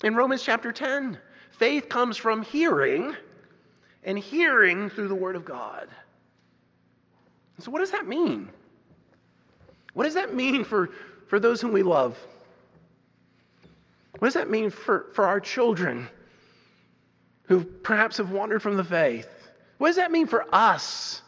in 0.04 0.15
Romans 0.15 0.43
chapter 0.43 0.71
10 0.71 1.17
faith 1.52 1.89
comes 1.89 2.15
from 2.15 2.41
hearing, 2.41 3.13
and 4.06 4.17
hearing 4.17 4.89
through 4.89 5.10
the 5.10 5.15
Word 5.15 5.36
of 5.36 5.43
God. 5.43 5.89
So, 7.60 7.72
what 7.72 7.80
does 7.80 7.91
that 7.91 8.08
mean? 8.08 8.50
What 9.93 10.06
does 10.06 10.13
that 10.13 10.34
mean 10.34 10.63
for, 10.63 10.89
for 11.28 11.39
those 11.39 11.62
whom 11.62 11.72
we 11.72 11.84
love? 11.84 12.17
What 14.17 14.28
does 14.28 14.34
that 14.36 14.50
mean 14.50 14.69
for, 14.69 15.08
for 15.13 15.26
our 15.26 15.39
children 15.39 16.08
who 17.43 17.63
perhaps 17.63 18.17
have 18.17 18.32
wandered 18.32 18.62
from 18.62 18.78
the 18.78 18.84
faith? 18.84 19.30
What 19.78 19.88
does 19.88 19.95
that 19.95 20.12
mean 20.12 20.28
for 20.28 20.45
us? 20.54 21.22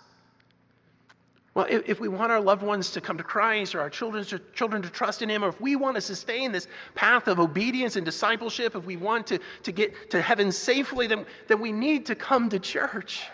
Well, 1.53 1.65
if, 1.69 1.89
if, 1.89 1.99
we 1.99 2.07
want 2.07 2.31
our 2.31 2.39
loved 2.39 2.63
ones 2.63 2.91
to 2.91 3.01
come 3.01 3.17
to 3.17 3.23
Christ 3.23 3.75
or 3.75 3.81
our 3.81 3.89
children 3.89 4.23
to, 4.25 4.39
children 4.53 4.81
to 4.83 4.89
trust 4.89 5.21
in 5.21 5.29
Him, 5.29 5.43
or 5.43 5.49
if 5.49 5.59
we 5.59 5.75
want 5.75 5.95
to 5.95 6.01
sustain 6.01 6.53
this 6.53 6.67
path 6.95 7.27
of 7.27 7.39
obedience 7.39 7.97
and 7.97 8.05
discipleship, 8.05 8.75
if 8.75 8.85
we 8.85 8.95
want 8.95 9.27
to, 9.27 9.39
to 9.63 9.71
get 9.71 10.11
to 10.11 10.21
heaven 10.21 10.51
safely, 10.51 11.07
then, 11.07 11.25
then 11.47 11.59
we 11.59 11.73
need 11.73 12.05
to 12.05 12.15
come 12.15 12.47
to 12.49 12.59
church. 12.59 13.27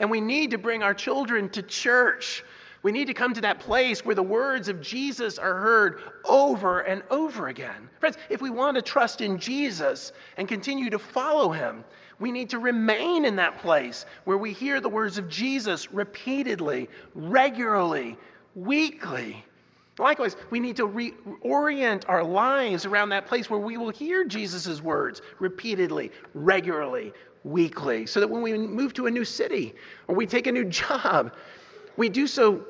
And 0.00 0.10
we 0.10 0.20
need 0.20 0.50
to 0.50 0.58
bring 0.58 0.82
our 0.82 0.94
children 0.94 1.48
to 1.50 1.62
church 1.62 2.44
we 2.84 2.92
need 2.92 3.06
to 3.06 3.14
come 3.14 3.32
to 3.32 3.40
that 3.40 3.60
place 3.60 4.04
where 4.04 4.14
the 4.14 4.22
words 4.22 4.68
of 4.68 4.82
Jesus 4.82 5.38
are 5.38 5.54
heard 5.54 6.02
over 6.26 6.80
and 6.80 7.02
over 7.10 7.48
again. 7.48 7.88
Friends, 7.98 8.18
if 8.28 8.42
we 8.42 8.50
want 8.50 8.74
to 8.74 8.82
trust 8.82 9.22
in 9.22 9.38
Jesus 9.38 10.12
and 10.36 10.46
continue 10.46 10.90
to 10.90 10.98
follow 10.98 11.50
him, 11.50 11.82
we 12.20 12.30
need 12.30 12.50
to 12.50 12.58
remain 12.58 13.24
in 13.24 13.36
that 13.36 13.58
place 13.58 14.04
where 14.24 14.36
we 14.36 14.52
hear 14.52 14.82
the 14.82 14.88
words 14.90 15.16
of 15.16 15.30
Jesus 15.30 15.90
repeatedly, 15.94 16.90
regularly, 17.14 18.18
weekly. 18.54 19.42
Likewise, 19.98 20.36
we 20.50 20.58
need 20.58 20.76
to 20.76 20.88
reorient 20.88 22.04
our 22.08 22.24
lives 22.24 22.84
around 22.84 23.10
that 23.10 23.26
place 23.26 23.48
where 23.48 23.60
we 23.60 23.76
will 23.76 23.90
hear 23.90 24.24
Jesus' 24.24 24.82
words 24.82 25.22
repeatedly, 25.38 26.10
regularly, 26.34 27.12
weekly, 27.44 28.04
so 28.06 28.18
that 28.18 28.28
when 28.28 28.42
we 28.42 28.54
move 28.54 28.92
to 28.94 29.06
a 29.06 29.10
new 29.10 29.24
city 29.24 29.74
or 30.08 30.16
we 30.16 30.26
take 30.26 30.46
a 30.46 30.52
new 30.52 30.64
job, 30.82 31.34
we 31.96 32.08
do 32.08 32.26
so 32.26 32.64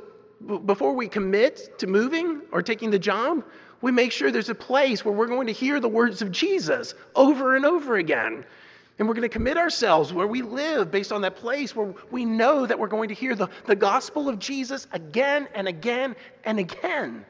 before 0.67 0.93
we 0.93 1.09
commit 1.09 1.79
to 1.79 1.87
moving 1.87 2.43
or 2.53 2.61
taking 2.61 2.91
the 2.91 2.99
job, 2.99 3.45
we 3.81 3.91
make 3.91 4.13
sure 4.13 4.31
there's 4.31 4.51
a 4.51 4.55
place 4.55 5.05
where 5.05 5.15
we're 5.15 5.27
going 5.27 5.47
to 5.47 5.53
hear 5.53 5.81
the 5.81 5.89
words 5.89 6.21
of 6.21 6.31
Jesus 6.31 6.95
over 7.15 7.57
and 7.57 7.65
over 7.65 7.97
again. 7.97 8.45
And 8.99 9.09
we're 9.09 9.15
going 9.15 9.23
to 9.23 9.29
commit 9.29 9.57
ourselves 9.57 10.13
where 10.13 10.27
we 10.27 10.43
live 10.43 10.91
based 10.91 11.11
on 11.11 11.23
that 11.23 11.37
place 11.37 11.75
where 11.75 11.95
we 12.11 12.25
know 12.25 12.65
that 12.65 12.79
we're 12.79 12.87
going 12.87 13.09
to 13.09 13.15
hear 13.15 13.35
the, 13.35 13.49
the 13.67 13.75
gospel 13.75 14.29
of 14.29 14.39
Jesus 14.39 14.87
again 14.93 15.49
and 15.55 15.67
again 15.67 16.15
and 16.45 16.61
again. 16.61 17.25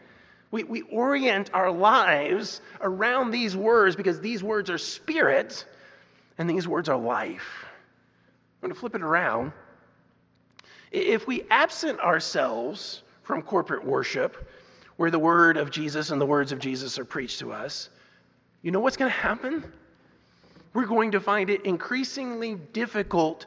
We, 0.50 0.64
we 0.64 0.82
orient 0.82 1.50
our 1.54 1.70
lives 1.70 2.60
around 2.82 3.30
these 3.30 3.56
words 3.56 3.96
because 3.96 4.20
these 4.20 4.42
words 4.42 4.68
are 4.68 4.78
spirit 4.78 5.64
and 6.36 6.48
these 6.48 6.68
words 6.68 6.88
are 6.88 6.98
life. 6.98 7.64
I'm 8.62 8.68
going 8.68 8.74
to 8.74 8.78
flip 8.78 8.94
it 8.94 9.02
around. 9.02 9.52
If 10.92 11.26
we 11.26 11.44
absent 11.50 11.98
ourselves 11.98 13.02
from 13.22 13.42
corporate 13.42 13.84
worship, 13.84 14.48
where 14.96 15.10
the 15.10 15.18
word 15.18 15.56
of 15.56 15.70
Jesus 15.70 16.10
and 16.10 16.20
the 16.20 16.26
words 16.26 16.52
of 16.52 16.58
Jesus 16.58 16.98
are 16.98 17.04
preached 17.04 17.40
to 17.40 17.52
us, 17.52 17.88
you 18.62 18.70
know 18.70 18.80
what's 18.80 18.96
going 18.96 19.10
to 19.10 19.16
happen? 19.16 19.64
We're 20.74 20.86
going 20.86 21.12
to 21.12 21.20
find 21.20 21.48
it 21.48 21.64
increasingly 21.64 22.56
difficult 22.72 23.46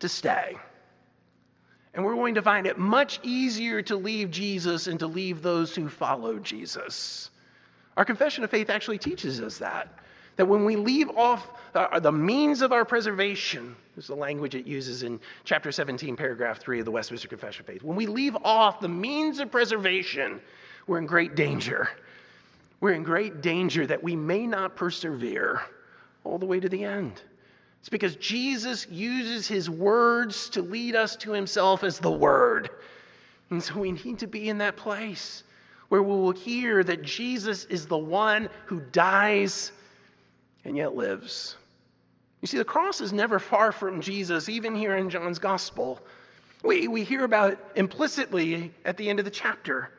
to 0.00 0.08
stay. 0.08 0.56
And 1.94 2.04
we're 2.04 2.14
going 2.14 2.34
to 2.34 2.42
find 2.42 2.66
it 2.66 2.78
much 2.78 3.18
easier 3.22 3.82
to 3.82 3.96
leave 3.96 4.30
Jesus 4.30 4.86
and 4.86 5.00
to 5.00 5.06
leave 5.06 5.42
those 5.42 5.74
who 5.74 5.88
follow 5.88 6.38
Jesus. 6.38 7.30
Our 7.96 8.04
confession 8.04 8.44
of 8.44 8.50
faith 8.50 8.70
actually 8.70 8.98
teaches 8.98 9.40
us 9.40 9.58
that. 9.58 9.98
That 10.36 10.46
when 10.46 10.64
we 10.64 10.76
leave 10.76 11.10
off 11.16 11.50
uh, 11.74 11.98
the 11.98 12.12
means 12.12 12.62
of 12.62 12.70
our 12.70 12.84
preservation, 12.84 13.74
this 13.96 14.04
is 14.04 14.08
the 14.08 14.14
language 14.14 14.54
it 14.54 14.66
uses 14.66 15.02
in 15.02 15.18
chapter 15.44 15.72
17, 15.72 16.14
paragraph 16.14 16.58
3 16.58 16.78
of 16.78 16.84
the 16.84 16.92
Westminster 16.92 17.26
Confession 17.26 17.62
of 17.62 17.66
Faith. 17.66 17.82
When 17.82 17.96
we 17.96 18.06
leave 18.06 18.36
off 18.44 18.78
the 18.78 18.88
means 18.88 19.40
of 19.40 19.50
preservation, 19.50 20.40
we're 20.86 20.98
in 20.98 21.06
great 21.06 21.34
danger. 21.34 21.88
We're 22.80 22.92
in 22.92 23.02
great 23.02 23.40
danger 23.40 23.86
that 23.86 24.00
we 24.00 24.14
may 24.14 24.46
not 24.46 24.76
persevere 24.76 25.62
all 26.28 26.38
the 26.38 26.46
way 26.46 26.60
to 26.60 26.68
the 26.68 26.84
end. 26.84 27.20
It's 27.80 27.88
because 27.88 28.16
Jesus 28.16 28.86
uses 28.90 29.48
his 29.48 29.70
words 29.70 30.50
to 30.50 30.62
lead 30.62 30.94
us 30.94 31.16
to 31.16 31.32
himself 31.32 31.84
as 31.84 31.98
the 31.98 32.10
Word. 32.10 32.70
And 33.50 33.62
so 33.62 33.78
we 33.78 33.92
need 33.92 34.18
to 34.18 34.26
be 34.26 34.48
in 34.48 34.58
that 34.58 34.76
place 34.76 35.42
where 35.88 36.02
we 36.02 36.10
will 36.10 36.32
hear 36.32 36.84
that 36.84 37.02
Jesus 37.02 37.64
is 37.64 37.86
the 37.86 37.96
one 37.96 38.50
who 38.66 38.80
dies 38.80 39.72
and 40.64 40.76
yet 40.76 40.94
lives. 40.94 41.56
You 42.42 42.46
see, 42.46 42.58
the 42.58 42.64
cross 42.64 43.00
is 43.00 43.12
never 43.12 43.38
far 43.38 43.72
from 43.72 44.00
Jesus, 44.00 44.48
even 44.48 44.74
here 44.74 44.96
in 44.96 45.08
John's 45.08 45.38
gospel. 45.38 46.00
We, 46.62 46.88
we 46.88 47.04
hear 47.04 47.24
about 47.24 47.52
it 47.52 47.58
implicitly 47.74 48.72
at 48.84 48.96
the 48.96 49.08
end 49.08 49.18
of 49.18 49.24
the 49.24 49.30
chapter. 49.30 49.90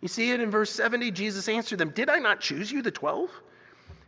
You 0.00 0.08
see 0.08 0.30
it 0.30 0.40
in 0.40 0.50
verse 0.50 0.70
70. 0.70 1.10
Jesus 1.10 1.48
answered 1.48 1.78
them, 1.78 1.90
Did 1.90 2.08
I 2.08 2.18
not 2.18 2.40
choose 2.40 2.70
you, 2.70 2.82
the 2.82 2.90
twelve? 2.90 3.30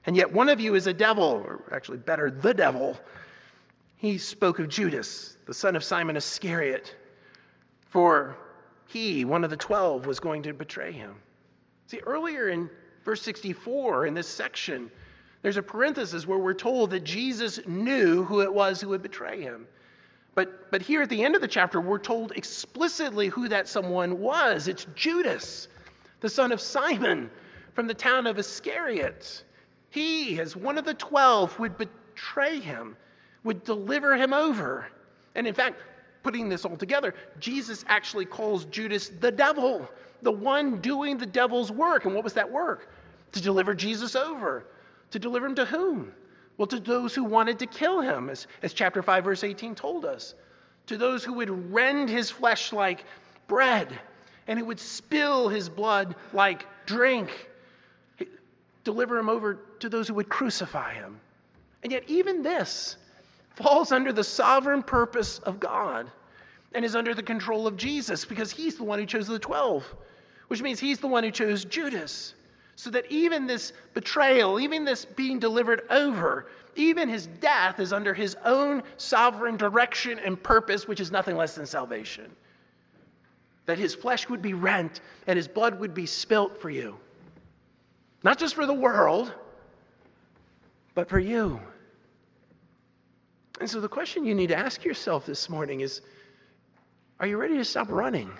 And 0.06 0.16
yet 0.16 0.30
one 0.32 0.48
of 0.48 0.60
you 0.60 0.74
is 0.74 0.86
a 0.86 0.92
devil, 0.92 1.24
or 1.24 1.62
actually 1.72 1.98
better, 1.98 2.30
the 2.30 2.52
devil. 2.52 2.98
He 3.96 4.18
spoke 4.18 4.58
of 4.58 4.68
Judas, 4.68 5.38
the 5.46 5.54
son 5.54 5.76
of 5.76 5.84
Simon 5.84 6.16
Iscariot, 6.16 6.94
for 7.88 8.36
he, 8.86 9.24
one 9.24 9.44
of 9.44 9.50
the 9.50 9.56
twelve, 9.56 10.06
was 10.06 10.20
going 10.20 10.42
to 10.42 10.52
betray 10.52 10.92
him. 10.92 11.14
See, 11.86 12.00
earlier 12.06 12.48
in 12.48 12.68
verse 13.04 13.22
64, 13.22 14.06
in 14.06 14.14
this 14.14 14.28
section, 14.28 14.90
there's 15.42 15.56
a 15.56 15.62
parenthesis 15.62 16.26
where 16.26 16.38
we're 16.38 16.54
told 16.54 16.90
that 16.90 17.04
Jesus 17.04 17.60
knew 17.66 18.24
who 18.24 18.40
it 18.40 18.52
was 18.52 18.80
who 18.80 18.88
would 18.88 19.02
betray 19.02 19.40
him. 19.40 19.66
But, 20.34 20.70
but 20.70 20.82
here 20.82 21.02
at 21.02 21.10
the 21.10 21.22
end 21.22 21.34
of 21.34 21.40
the 21.40 21.48
chapter, 21.48 21.80
we're 21.80 21.98
told 21.98 22.32
explicitly 22.32 23.28
who 23.28 23.48
that 23.48 23.68
someone 23.68 24.18
was. 24.18 24.68
It's 24.68 24.86
Judas, 24.94 25.68
the 26.20 26.28
son 26.28 26.50
of 26.50 26.60
Simon 26.60 27.30
from 27.74 27.86
the 27.86 27.94
town 27.94 28.26
of 28.26 28.38
Iscariot. 28.38 29.44
He, 29.94 30.40
as 30.40 30.56
one 30.56 30.76
of 30.76 30.84
the 30.84 30.94
twelve, 30.94 31.56
would 31.60 31.78
betray 31.78 32.58
him, 32.58 32.96
would 33.44 33.62
deliver 33.62 34.16
him 34.16 34.32
over. 34.32 34.88
And 35.36 35.46
in 35.46 35.54
fact, 35.54 35.80
putting 36.24 36.48
this 36.48 36.64
all 36.64 36.76
together, 36.76 37.14
Jesus 37.38 37.84
actually 37.86 38.24
calls 38.24 38.64
Judas 38.64 39.10
the 39.20 39.30
devil, 39.30 39.88
the 40.20 40.32
one 40.32 40.80
doing 40.80 41.16
the 41.16 41.26
devil's 41.26 41.70
work. 41.70 42.06
And 42.06 42.14
what 42.16 42.24
was 42.24 42.32
that 42.32 42.50
work? 42.50 42.90
To 43.34 43.40
deliver 43.40 43.72
Jesus 43.72 44.16
over. 44.16 44.66
To 45.12 45.20
deliver 45.20 45.46
him 45.46 45.54
to 45.54 45.64
whom? 45.64 46.12
Well, 46.56 46.66
to 46.66 46.80
those 46.80 47.14
who 47.14 47.22
wanted 47.22 47.60
to 47.60 47.66
kill 47.66 48.00
him, 48.00 48.30
as, 48.30 48.48
as 48.64 48.72
chapter 48.72 49.00
5, 49.00 49.22
verse 49.22 49.44
18 49.44 49.76
told 49.76 50.04
us. 50.04 50.34
To 50.88 50.96
those 50.96 51.22
who 51.22 51.34
would 51.34 51.72
rend 51.72 52.08
his 52.08 52.32
flesh 52.32 52.72
like 52.72 53.04
bread, 53.46 53.96
and 54.48 54.58
who 54.58 54.64
would 54.64 54.80
spill 54.80 55.48
his 55.48 55.68
blood 55.68 56.16
like 56.32 56.66
drink. 56.84 57.48
Deliver 58.84 59.18
him 59.18 59.28
over 59.28 59.60
to 59.80 59.88
those 59.88 60.08
who 60.08 60.14
would 60.14 60.28
crucify 60.28 60.94
him. 60.94 61.18
And 61.82 61.92
yet, 61.92 62.04
even 62.06 62.42
this 62.42 62.96
falls 63.56 63.92
under 63.92 64.12
the 64.12 64.24
sovereign 64.24 64.82
purpose 64.82 65.38
of 65.40 65.60
God 65.60 66.10
and 66.74 66.84
is 66.84 66.96
under 66.96 67.14
the 67.14 67.22
control 67.22 67.66
of 67.66 67.76
Jesus 67.76 68.24
because 68.24 68.50
he's 68.50 68.76
the 68.76 68.84
one 68.84 68.98
who 68.98 69.06
chose 69.06 69.26
the 69.26 69.38
12, 69.38 69.84
which 70.48 70.62
means 70.62 70.80
he's 70.80 70.98
the 70.98 71.06
one 71.06 71.24
who 71.24 71.30
chose 71.30 71.64
Judas. 71.64 72.34
So 72.76 72.90
that 72.90 73.06
even 73.10 73.46
this 73.46 73.72
betrayal, 73.94 74.58
even 74.58 74.84
this 74.84 75.04
being 75.04 75.38
delivered 75.38 75.82
over, 75.90 76.46
even 76.74 77.08
his 77.08 77.28
death 77.40 77.78
is 77.78 77.92
under 77.92 78.12
his 78.12 78.36
own 78.44 78.82
sovereign 78.96 79.56
direction 79.56 80.18
and 80.18 80.42
purpose, 80.42 80.88
which 80.88 80.98
is 80.98 81.12
nothing 81.12 81.36
less 81.36 81.54
than 81.54 81.66
salvation. 81.66 82.34
That 83.66 83.78
his 83.78 83.94
flesh 83.94 84.28
would 84.28 84.42
be 84.42 84.54
rent 84.54 85.00
and 85.28 85.36
his 85.36 85.46
blood 85.46 85.78
would 85.78 85.94
be 85.94 86.06
spilt 86.06 86.60
for 86.60 86.68
you. 86.68 86.96
Not 88.24 88.38
just 88.38 88.54
for 88.54 88.64
the 88.64 88.74
world, 88.74 89.32
but 90.94 91.08
for 91.08 91.18
you. 91.18 91.60
And 93.60 93.70
so 93.70 93.80
the 93.80 93.88
question 93.88 94.24
you 94.24 94.34
need 94.34 94.48
to 94.48 94.56
ask 94.56 94.84
yourself 94.84 95.26
this 95.26 95.48
morning 95.48 95.80
is 95.80 96.00
are 97.20 97.26
you 97.26 97.36
ready 97.36 97.56
to 97.58 97.64
stop 97.64 97.90
running? 97.90 98.30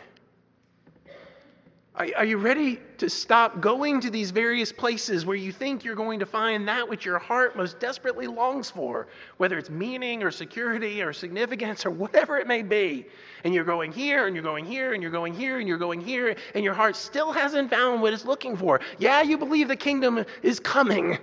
Are, 1.97 2.09
are 2.17 2.25
you 2.25 2.39
ready 2.39 2.81
to 2.99 3.09
stop 3.09 3.61
going 3.61 4.01
to 4.01 4.11
these 4.11 4.33
various 4.33 4.73
places 4.73 5.25
where 5.25 5.37
you 5.37 5.53
think 5.53 5.85
you're 5.85 5.95
going 5.95 6.19
to 6.19 6.27
find 6.27 6.67
that 6.67 6.89
which 6.89 7.05
your 7.05 7.21
heart 7.21 7.57
most 7.57 7.79
desperately 7.79 8.27
longs 8.27 8.69
for, 8.69 9.07
whether 9.37 9.57
it's 9.59 9.71
meaning 9.71 10.25
or 10.25 10.33
security 10.33 11.03
or 11.03 11.13
significance 11.13 11.87
or 11.87 11.91
whatever 11.91 12.37
it 12.39 12.49
may 12.49 12.63
be? 12.63 13.07
And 13.45 13.55
you're 13.55 13.63
going 13.63 13.93
here 13.93 14.27
and 14.27 14.35
you're 14.35 14.43
going 14.43 14.65
here 14.65 14.95
and 14.95 15.03
you're 15.03 15.13
going 15.13 15.35
here 15.35 15.61
and 15.61 15.69
you're 15.69 15.79
going 15.79 16.01
here, 16.01 16.35
and 16.57 16.65
your 16.65 16.75
heart 16.75 16.97
still 16.97 17.31
hasn't 17.31 17.71
found 17.71 18.03
what 18.03 18.13
it's 18.13 18.25
looking 18.25 18.57
for. 18.57 18.81
Yeah, 18.99 19.23
you 19.23 19.39
believe 19.39 19.69
the 19.69 19.77
kingdom 19.77 20.25
is 20.43 20.59
coming. 20.59 21.19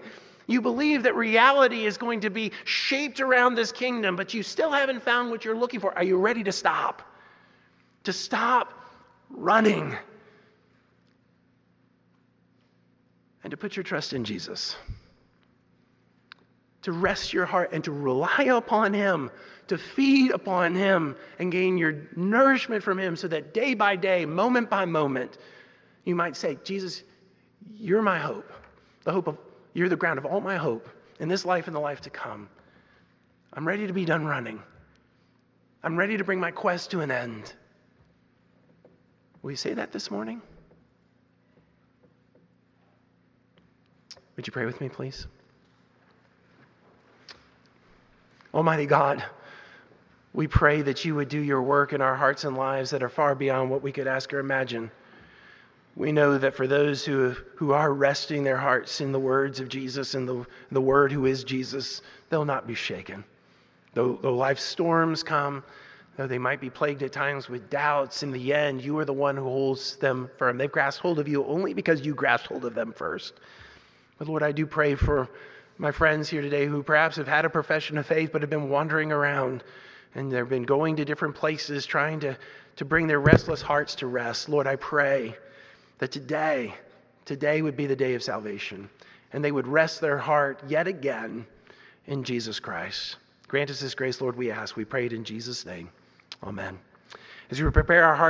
You 0.48 0.62
believe 0.62 1.04
that 1.04 1.16
reality 1.16 1.86
is 1.86 1.98
going 1.98 2.22
to 2.22 2.30
be 2.30 2.54
shaped 2.64 3.20
around 3.20 3.56
this 3.56 3.74
kingdom, 3.74 4.16
but 4.16 4.34
you 4.34 4.42
still 4.42 4.72
haven't 4.72 5.04
found 5.04 5.32
what 5.32 5.44
you're 5.44 5.58
looking 5.58 5.82
for. 5.82 5.94
Are 5.98 6.04
you 6.04 6.18
ready 6.18 6.44
to 6.46 6.52
stop? 6.54 7.02
To 8.06 8.14
stop 8.14 8.74
running 9.30 9.98
and 13.44 13.52
to 13.52 13.58
put 13.58 13.76
your 13.76 13.84
trust 13.84 14.14
in 14.14 14.24
Jesus. 14.24 14.76
To 16.84 16.92
rest 16.92 17.34
your 17.34 17.46
heart 17.46 17.72
and 17.74 17.84
to 17.84 17.92
rely 17.92 18.44
upon 18.50 18.94
Him, 18.94 19.30
to 19.68 19.78
feed 19.78 20.32
upon 20.32 20.76
Him 20.76 21.16
and 21.40 21.52
gain 21.52 21.78
your 21.78 22.08
nourishment 22.16 22.84
from 22.84 22.98
Him 22.98 23.16
so 23.16 23.28
that 23.28 23.54
day 23.54 23.74
by 23.74 23.96
day, 23.96 24.26
moment 24.26 24.70
by 24.70 24.86
moment, 24.86 25.38
you 26.06 26.16
might 26.16 26.36
say, 26.36 26.58
Jesus, 26.64 27.04
you're 27.76 28.02
my 28.02 28.18
hope. 28.18 28.52
The 29.04 29.12
hope 29.12 29.28
of, 29.28 29.38
you're 29.74 29.90
the 29.90 29.96
ground 29.96 30.18
of 30.18 30.26
all 30.26 30.42
my 30.42 30.58
hope 30.58 30.90
in 31.20 31.28
this 31.28 31.46
life 31.46 31.68
and 31.68 31.76
the 31.76 31.80
life 31.80 32.02
to 32.02 32.10
come. 32.10 32.50
I'm 33.54 33.68
ready 33.68 33.86
to 33.88 33.94
be 33.94 34.06
done 34.06 34.26
running. 34.26 34.62
I'm 35.84 35.98
ready 35.98 36.18
to 36.18 36.24
bring 36.24 36.40
my 36.40 36.52
quest 36.52 36.92
to 36.92 37.02
an 37.02 37.12
end. 37.12 37.54
Will 39.42 39.52
you 39.52 39.58
say 39.58 39.74
that 39.74 39.92
this 39.92 40.12
morning? 40.12 40.42
Would 44.42 44.48
you 44.48 44.54
pray 44.54 44.66
with 44.66 44.82
me, 44.82 44.90
please? 44.90 45.28
Almighty 48.56 48.88
God, 48.88 49.24
we 50.34 50.48
pray 50.48 50.82
that 50.82 51.06
you 51.06 51.14
would 51.14 51.30
do 51.30 51.38
your 51.38 51.62
work 51.62 51.94
in 51.94 52.02
our 52.02 52.16
hearts 52.16 52.44
and 52.44 52.58
lives 52.58 52.90
that 52.90 53.04
are 53.04 53.08
far 53.08 53.36
beyond 53.36 53.70
what 53.70 53.84
we 53.84 53.92
could 53.92 54.08
ask 54.08 54.34
or 54.34 54.40
imagine. 54.40 54.90
We 55.96 56.12
know 56.12 56.40
that 56.40 56.56
for 56.56 56.66
those 56.66 57.06
who, 57.06 57.36
who 57.56 57.72
are 57.74 57.94
resting 57.94 58.44
their 58.44 58.58
hearts 58.58 59.00
in 59.00 59.12
the 59.12 59.20
words 59.20 59.60
of 59.60 59.70
Jesus 59.70 60.16
and 60.16 60.28
the, 60.28 60.44
the 60.72 60.82
Word 60.82 61.12
who 61.12 61.28
is 61.28 61.44
Jesus, 61.44 62.02
they'll 62.32 62.44
not 62.44 62.66
be 62.66 62.74
shaken. 62.74 63.24
Though, 63.94 64.18
though 64.24 64.36
life's 64.36 64.64
storms 64.64 65.22
come, 65.22 65.64
though 66.18 66.26
they 66.26 66.40
might 66.40 66.60
be 66.60 66.72
plagued 66.72 67.04
at 67.04 67.12
times 67.12 67.48
with 67.48 67.70
doubts, 67.70 68.24
in 68.24 68.32
the 68.32 68.56
end, 68.56 68.82
you 68.82 68.98
are 68.98 69.06
the 69.06 69.14
one 69.14 69.38
who 69.38 69.44
holds 69.44 69.98
them 69.98 70.32
firm. 70.40 70.58
They've 70.58 70.72
grasped 70.72 71.04
hold 71.04 71.20
of 71.20 71.28
you 71.28 71.46
only 71.46 71.76
because 71.76 72.04
you 72.04 72.16
grasped 72.16 72.48
hold 72.48 72.66
of 72.66 72.74
them 72.74 72.92
first. 72.92 73.34
But 74.22 74.28
Lord, 74.28 74.44
I 74.44 74.52
do 74.52 74.68
pray 74.68 74.94
for 74.94 75.28
my 75.80 75.90
friends 75.92 76.30
here 76.30 76.44
today 76.44 76.68
who 76.68 76.84
perhaps 76.84 77.16
have 77.16 77.28
had 77.28 77.44
a 77.44 77.50
profession 77.50 77.98
of 77.98 78.06
faith 78.06 78.30
but 78.32 78.44
have 78.44 78.52
been 78.52 78.70
wandering 78.70 79.12
around 79.12 79.64
and 80.14 80.32
they've 80.32 80.48
been 80.48 80.62
going 80.62 80.96
to 80.98 81.06
different 81.06 81.34
places 81.34 81.88
trying 81.88 82.20
to, 82.20 82.38
to 82.76 82.86
bring 82.86 83.08
their 83.08 83.20
restless 83.20 83.64
hearts 83.64 83.96
to 83.96 84.06
rest. 84.06 84.48
Lord, 84.48 84.68
I 84.68 84.76
pray 84.76 85.36
that 85.98 86.12
today, 86.12 86.76
today 87.26 87.64
would 87.64 87.76
be 87.76 87.88
the 87.88 87.96
day 87.96 88.14
of 88.14 88.22
salvation 88.22 88.88
and 89.34 89.44
they 89.44 89.52
would 89.52 89.66
rest 89.66 90.02
their 90.02 90.20
heart 90.20 90.62
yet 90.68 90.86
again 90.86 91.44
in 92.06 92.24
Jesus 92.24 92.60
Christ. 92.60 93.16
Grant 93.48 93.72
us 93.72 93.80
this 93.80 93.96
grace, 93.96 94.22
Lord, 94.22 94.38
we 94.38 94.52
ask. 94.52 94.76
We 94.76 94.86
pray 94.86 95.08
it 95.08 95.14
in 95.14 95.24
Jesus' 95.24 95.66
name. 95.66 95.90
Amen. 96.44 96.78
As 97.50 97.60
we 97.60 97.68
prepare 97.72 98.04
our 98.04 98.16
hearts, 98.16 98.30